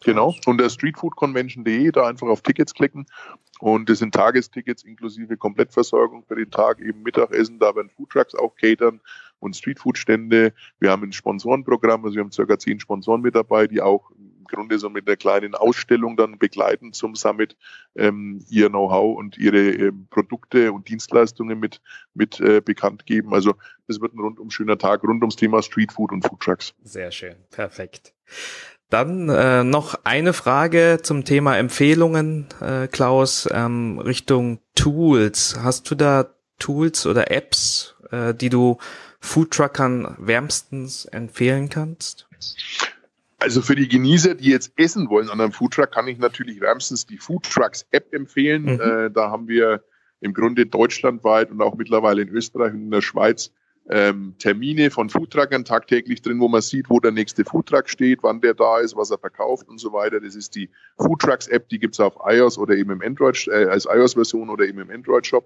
[0.02, 3.06] Genau, unter streetfoodconvention.de da einfach auf Tickets klicken
[3.60, 8.54] und das sind Tagestickets inklusive Komplettversorgung für den Tag, eben Mittagessen, da werden Foodtrucks auch
[8.56, 9.00] catern
[9.38, 10.52] und Streetfood-Stände.
[10.78, 14.44] Wir haben ein Sponsorenprogramm, also wir haben circa zehn Sponsoren mit dabei, die auch im
[14.44, 17.56] Grunde so mit einer kleinen Ausstellung dann begleiten zum Summit
[17.96, 21.80] ähm, ihr Know-how und ihre ähm, Produkte und Dienstleistungen mit,
[22.14, 23.32] mit äh, bekannt geben.
[23.32, 23.54] Also
[23.86, 26.74] es wird ein rundum schöner Tag rund ums Thema Streetfood und Foodtrucks.
[26.82, 28.14] Sehr schön, perfekt.
[28.90, 35.56] Dann äh, noch eine Frage zum Thema Empfehlungen, äh, Klaus, ähm, Richtung Tools.
[35.62, 36.26] Hast du da
[36.58, 38.78] Tools oder Apps, äh, die du
[39.20, 42.26] Foodtruckern wärmstens empfehlen kannst?
[43.38, 47.06] Also für die Genießer, die jetzt essen wollen an einem Foodtruck, kann ich natürlich wärmstens
[47.06, 48.64] die Foodtrucks App empfehlen.
[48.64, 48.80] Mhm.
[48.80, 49.84] Äh, da haben wir
[50.20, 53.52] im Grunde deutschlandweit und auch mittlerweile in Österreich und in der Schweiz
[53.90, 58.40] ähm, Termine von Foodtruckern tagtäglich drin, wo man sieht, wo der nächste Foodtruck steht, wann
[58.40, 60.20] der da ist, was er verkauft und so weiter.
[60.20, 63.86] Das ist die Foodtrucks App, die gibt's auf iOS oder eben im Android, äh, als
[63.86, 65.44] iOS-Version oder eben im Android-Shop.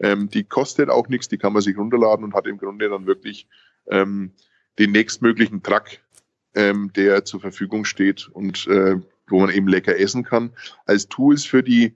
[0.00, 3.06] Ähm, die kostet auch nichts, die kann man sich runterladen und hat im Grunde dann
[3.06, 3.46] wirklich
[3.90, 4.32] ähm,
[4.78, 5.84] den nächstmöglichen Truck,
[6.54, 8.96] ähm, der zur Verfügung steht und äh,
[9.28, 10.52] wo man eben lecker essen kann.
[10.86, 11.94] Als Tools für die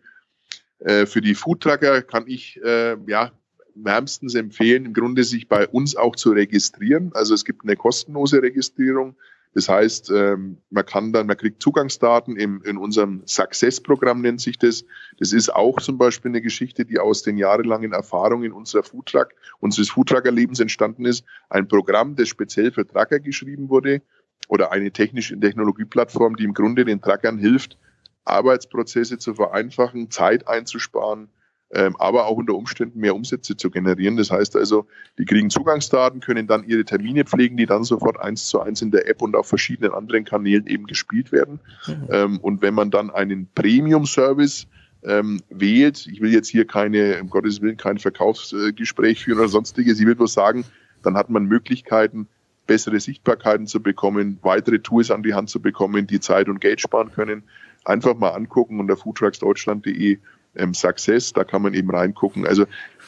[0.81, 3.33] äh, für die Foodtrucker kann ich äh, ja
[3.77, 7.11] wärmstens empfehlen, im Grunde sich bei uns auch zu registrieren.
[7.15, 9.17] Also es gibt eine kostenlose Registrierung.
[9.55, 14.59] Das heißt, ähm, man kann dann, man kriegt Zugangsdaten im, in unserem Success-Programm nennt sich
[14.59, 14.85] das.
[15.19, 19.89] Das ist auch zum Beispiel eine Geschichte, die aus den jahrelangen Erfahrungen unserer Foodtruck, unseres
[19.89, 21.25] Foodtrucker-Lebens entstanden ist.
[21.49, 24.03] Ein Programm, das speziell für Trucker geschrieben wurde
[24.49, 27.79] oder eine technische Technologieplattform, die im Grunde den Truckern hilft,
[28.27, 31.29] Arbeitsprozesse zu vereinfachen, Zeit einzusparen,
[31.71, 34.17] aber auch unter Umständen mehr Umsätze zu generieren.
[34.17, 34.87] Das heißt also,
[35.19, 38.93] die kriegen Zugangsdaten, können dann ihre Termine pflegen, die dann sofort eins zu eins in
[38.93, 41.59] der App und auf verschiedenen anderen Kanälen eben gespielt werden.
[41.87, 42.09] Mhm.
[42.11, 44.69] Ähm, und wenn man dann einen Premium-Service
[45.03, 49.99] ähm, wählt, ich will jetzt hier keine, um Gottes Willen, kein Verkaufsgespräch führen oder sonstiges,
[49.99, 50.65] ich will nur sagen,
[51.03, 52.29] dann hat man Möglichkeiten,
[52.67, 56.81] bessere Sichtbarkeiten zu bekommen, weitere Tools an die Hand zu bekommen, die Zeit und Geld
[56.81, 57.45] sparen können.
[57.85, 60.19] Einfach mal angucken unter foodtrucksdeutschland.de
[60.57, 62.47] ähm, Success, da kann man eben reingucken.
[62.47, 62.67] Also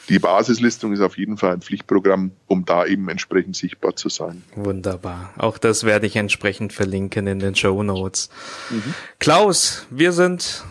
[0.09, 4.43] die Basislistung ist auf jeden Fall ein Pflichtprogramm, um da eben entsprechend sichtbar zu sein.
[4.55, 5.33] Wunderbar.
[5.37, 8.29] Auch das werde ich entsprechend verlinken in den Show Notes.
[8.71, 8.95] Mhm.
[9.19, 10.63] Klaus, wir sind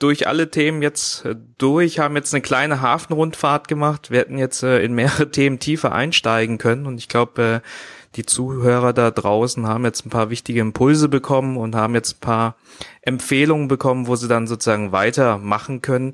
[0.00, 4.10] durch alle Themen jetzt äh, durch, haben jetzt eine kleine Hafenrundfahrt gemacht.
[4.10, 7.68] Wir hätten jetzt äh, in mehrere Themen tiefer einsteigen können und ich glaube, äh,
[8.16, 12.20] die Zuhörer da draußen haben jetzt ein paar wichtige Impulse bekommen und haben jetzt ein
[12.20, 12.56] paar
[13.02, 16.12] Empfehlungen bekommen, wo sie dann sozusagen weitermachen können.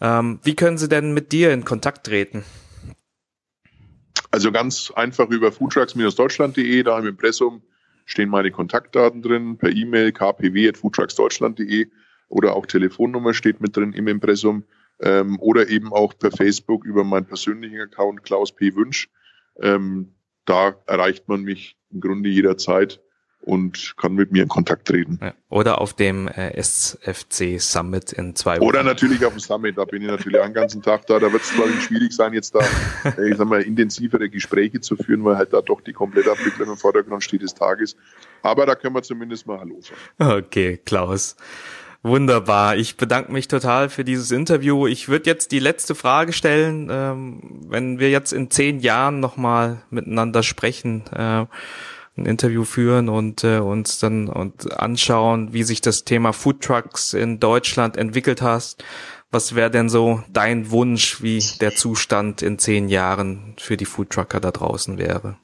[0.00, 2.44] Ähm, wie können sie denn mit dir in Kontakt treten?
[4.30, 7.62] Also ganz einfach über foodtrucks-deutschland.de, da im Impressum
[8.04, 11.88] stehen meine Kontaktdaten drin, per E-Mail kpw.foodtrucksdeutschland.de
[12.28, 14.64] oder auch Telefonnummer steht mit drin im Impressum
[15.00, 18.74] ähm, oder eben auch per Facebook über meinen persönlichen Account Klaus P.
[18.74, 19.10] Wünsch.
[19.60, 20.14] Ähm,
[20.44, 23.00] da erreicht man mich im Grunde jederzeit
[23.42, 25.18] und kann mit mir in Kontakt treten.
[25.20, 28.68] Ja, oder auf dem äh, SFC Summit in zwei Wochen.
[28.68, 31.18] Oder natürlich auf dem Summit, da bin ich natürlich einen ganzen Tag da.
[31.18, 32.60] Da wird es, glaube ich, schwierig sein, jetzt da,
[33.04, 36.70] äh, ich sag mal, intensivere Gespräche zu führen, weil halt da doch die komplette Abwicklung
[36.70, 37.96] im Vordergrund steht des Tages.
[38.42, 40.38] Aber da können wir zumindest mal Hallo sagen.
[40.38, 41.36] Okay, Klaus.
[42.04, 42.76] Wunderbar.
[42.76, 44.88] Ich bedanke mich total für dieses Interview.
[44.88, 49.82] Ich würde jetzt die letzte Frage stellen, ähm, wenn wir jetzt in zehn Jahren nochmal
[49.90, 51.46] miteinander sprechen, äh,
[52.16, 57.14] ein Interview führen und äh, uns dann und anschauen, wie sich das Thema Food Trucks
[57.14, 58.84] in Deutschland entwickelt hast.
[59.30, 64.10] Was wäre denn so dein Wunsch, wie der Zustand in zehn Jahren für die Food
[64.10, 65.38] Trucker da draußen wäre?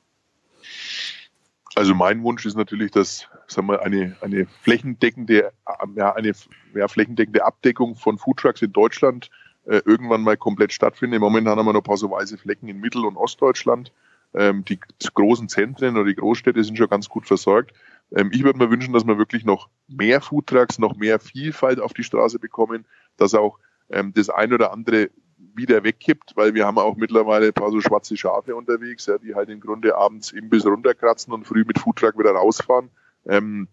[1.76, 5.52] Also mein Wunsch ist natürlich, dass sagen wir, eine, eine flächendeckende,
[5.96, 6.32] ja, eine
[6.74, 9.30] ja, flächendeckende Abdeckung von Foodtrucks in Deutschland
[9.66, 11.20] äh, irgendwann mal komplett stattfindet.
[11.20, 13.92] Momentan haben wir noch ein paar so weiße Flecken in Mittel- und Ostdeutschland.
[14.34, 14.78] Ähm, die
[15.14, 17.72] großen Zentren oder die Großstädte sind schon ganz gut versorgt.
[18.14, 21.92] Ähm, ich würde mir wünschen, dass wir wirklich noch mehr Foodtrucks, noch mehr Vielfalt auf
[21.92, 22.84] die Straße bekommen,
[23.16, 23.58] dass auch
[23.90, 25.10] ähm, das ein oder andere
[25.54, 29.34] wieder wegkippt, weil wir haben auch mittlerweile ein paar so schwarze Schafe unterwegs, ja, die
[29.34, 32.90] halt im Grunde abends Imbiss runterkratzen und früh mit Foodtruck wieder rausfahren.
[33.28, 33.68] Ähm,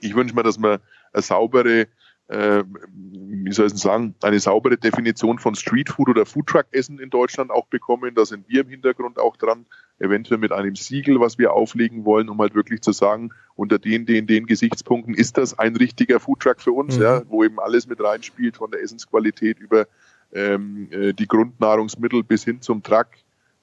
[0.00, 0.80] ich wünsche mir, dass wir
[1.12, 1.88] eine saubere
[2.28, 2.62] äh,
[3.02, 8.14] wie soll ich sagen, eine saubere Definition von Streetfood oder Foodtruck-Essen in Deutschland auch bekommen.
[8.14, 9.64] Da sind wir im Hintergrund auch dran,
[9.98, 14.04] eventuell mit einem Siegel, was wir auflegen wollen, um halt wirklich zu sagen, unter den,
[14.04, 17.02] den, den Gesichtspunkten ist das ein richtiger Foodtruck für uns, mhm.
[17.02, 19.86] ja, wo eben alles mit reinspielt, von der Essensqualität über
[20.34, 23.08] ähm, äh, die Grundnahrungsmittel bis hin zum Truck,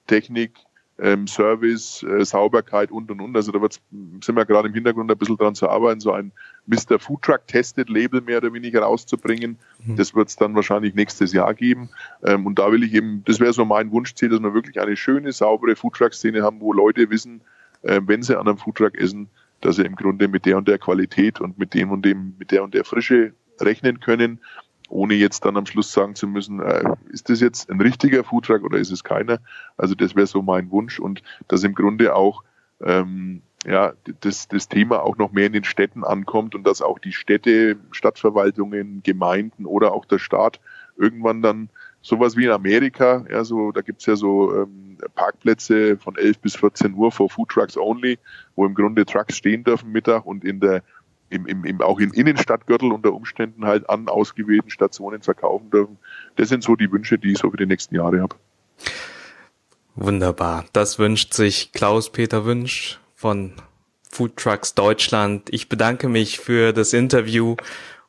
[0.08, 0.54] Technik,
[1.00, 3.36] ähm, Service, äh, Sauberkeit und und und.
[3.36, 3.82] Also da wird's,
[4.22, 6.32] sind wir gerade im Hintergrund ein bisschen dran zu arbeiten, so ein
[6.68, 7.00] Mr.
[7.00, 9.58] Food Truck Tested Label mehr oder weniger rauszubringen.
[9.86, 9.98] Mhm.
[9.98, 11.90] Das wird es dann wahrscheinlich nächstes Jahr geben.
[12.24, 14.96] Ähm, und da will ich eben, das wäre so mein Wunschziel, dass wir wirklich eine
[14.96, 17.42] schöne, saubere Food Truck Szene haben, wo Leute wissen,
[17.82, 19.28] äh, wenn sie an einem Food Truck essen,
[19.62, 22.52] dass sie im Grunde mit der und der Qualität und mit dem und dem, mit
[22.52, 24.40] der und der Frische rechnen können
[24.90, 28.64] ohne jetzt dann am Schluss sagen zu müssen, äh, ist das jetzt ein richtiger Foodtruck
[28.64, 29.40] oder ist es keiner?
[29.78, 32.44] Also das wäre so mein Wunsch und dass im Grunde auch
[32.82, 37.00] ähm, ja, das, das Thema auch noch mehr in den Städten ankommt und dass auch
[37.00, 40.60] die Städte, Stadtverwaltungen, Gemeinden oder auch der Staat
[40.98, 41.70] irgendwann dann
[42.02, 46.56] sowas wie in Amerika, ja, so, da gibt's ja so ähm, Parkplätze von 11 bis
[46.56, 48.20] 14 Uhr for Food Trucks only,
[48.56, 50.84] wo im Grunde Trucks stehen dürfen Mittag und in der
[51.30, 55.98] im, im, im, auch im Innenstadtgürtel unter Umständen halt an ausgewählten Stationen verkaufen dürfen.
[56.36, 58.36] Das sind so die Wünsche, die ich so für die nächsten Jahre habe.
[59.96, 60.66] Wunderbar.
[60.74, 63.54] Das wünscht sich Klaus-Peter Wünsch von
[64.12, 65.50] Food Trucks Deutschland.
[65.52, 67.56] Ich bedanke mich für das Interview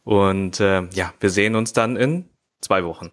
[0.04, 2.28] und äh, ja, wir sehen uns dann in
[2.60, 3.10] zwei Wochen.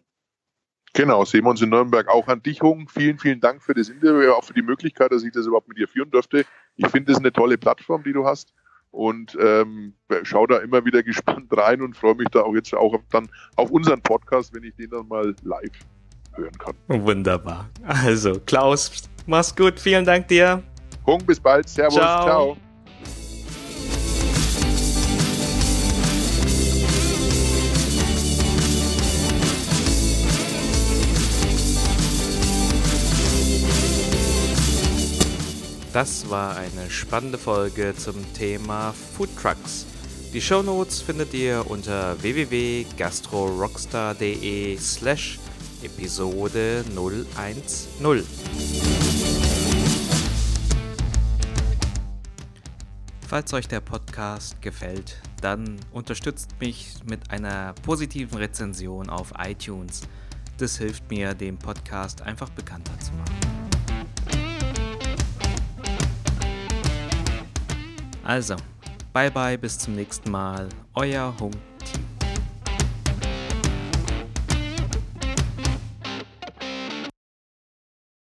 [0.96, 2.08] Genau, sehen wir uns in Nürnberg.
[2.08, 2.88] Auch an dich, Hung.
[2.88, 5.80] Vielen, vielen Dank für das Interview, auch für die Möglichkeit, dass ich das überhaupt mit
[5.80, 6.46] dir führen durfte.
[6.76, 8.54] Ich finde, das ist eine tolle Plattform, die du hast
[8.94, 12.96] und ähm, schaue da immer wieder gespannt rein und freue mich da auch jetzt auch
[13.12, 15.72] dann auf unseren Podcast, wenn ich den dann mal live
[16.36, 16.76] hören kann.
[16.88, 17.70] Wunderbar.
[17.84, 19.80] Also, Klaus, mach's gut.
[19.80, 20.62] Vielen Dank dir.
[21.06, 21.68] Hung, bis bald.
[21.68, 21.96] Servus.
[21.96, 22.24] Ciao.
[22.24, 22.73] Ciao.
[35.94, 39.86] Das war eine spannende Folge zum Thema Food Trucks.
[40.34, 45.38] Die Show Notes findet ihr unter www.gastrorockstar.de slash
[45.84, 47.62] Episode 010.
[53.28, 60.02] Falls euch der Podcast gefällt, dann unterstützt mich mit einer positiven Rezension auf iTunes.
[60.58, 63.53] Das hilft mir, den Podcast einfach bekannter zu machen.
[68.24, 68.56] Also,
[69.12, 70.70] bye bye, bis zum nächsten Mal.
[70.96, 71.56] Euer Hunk.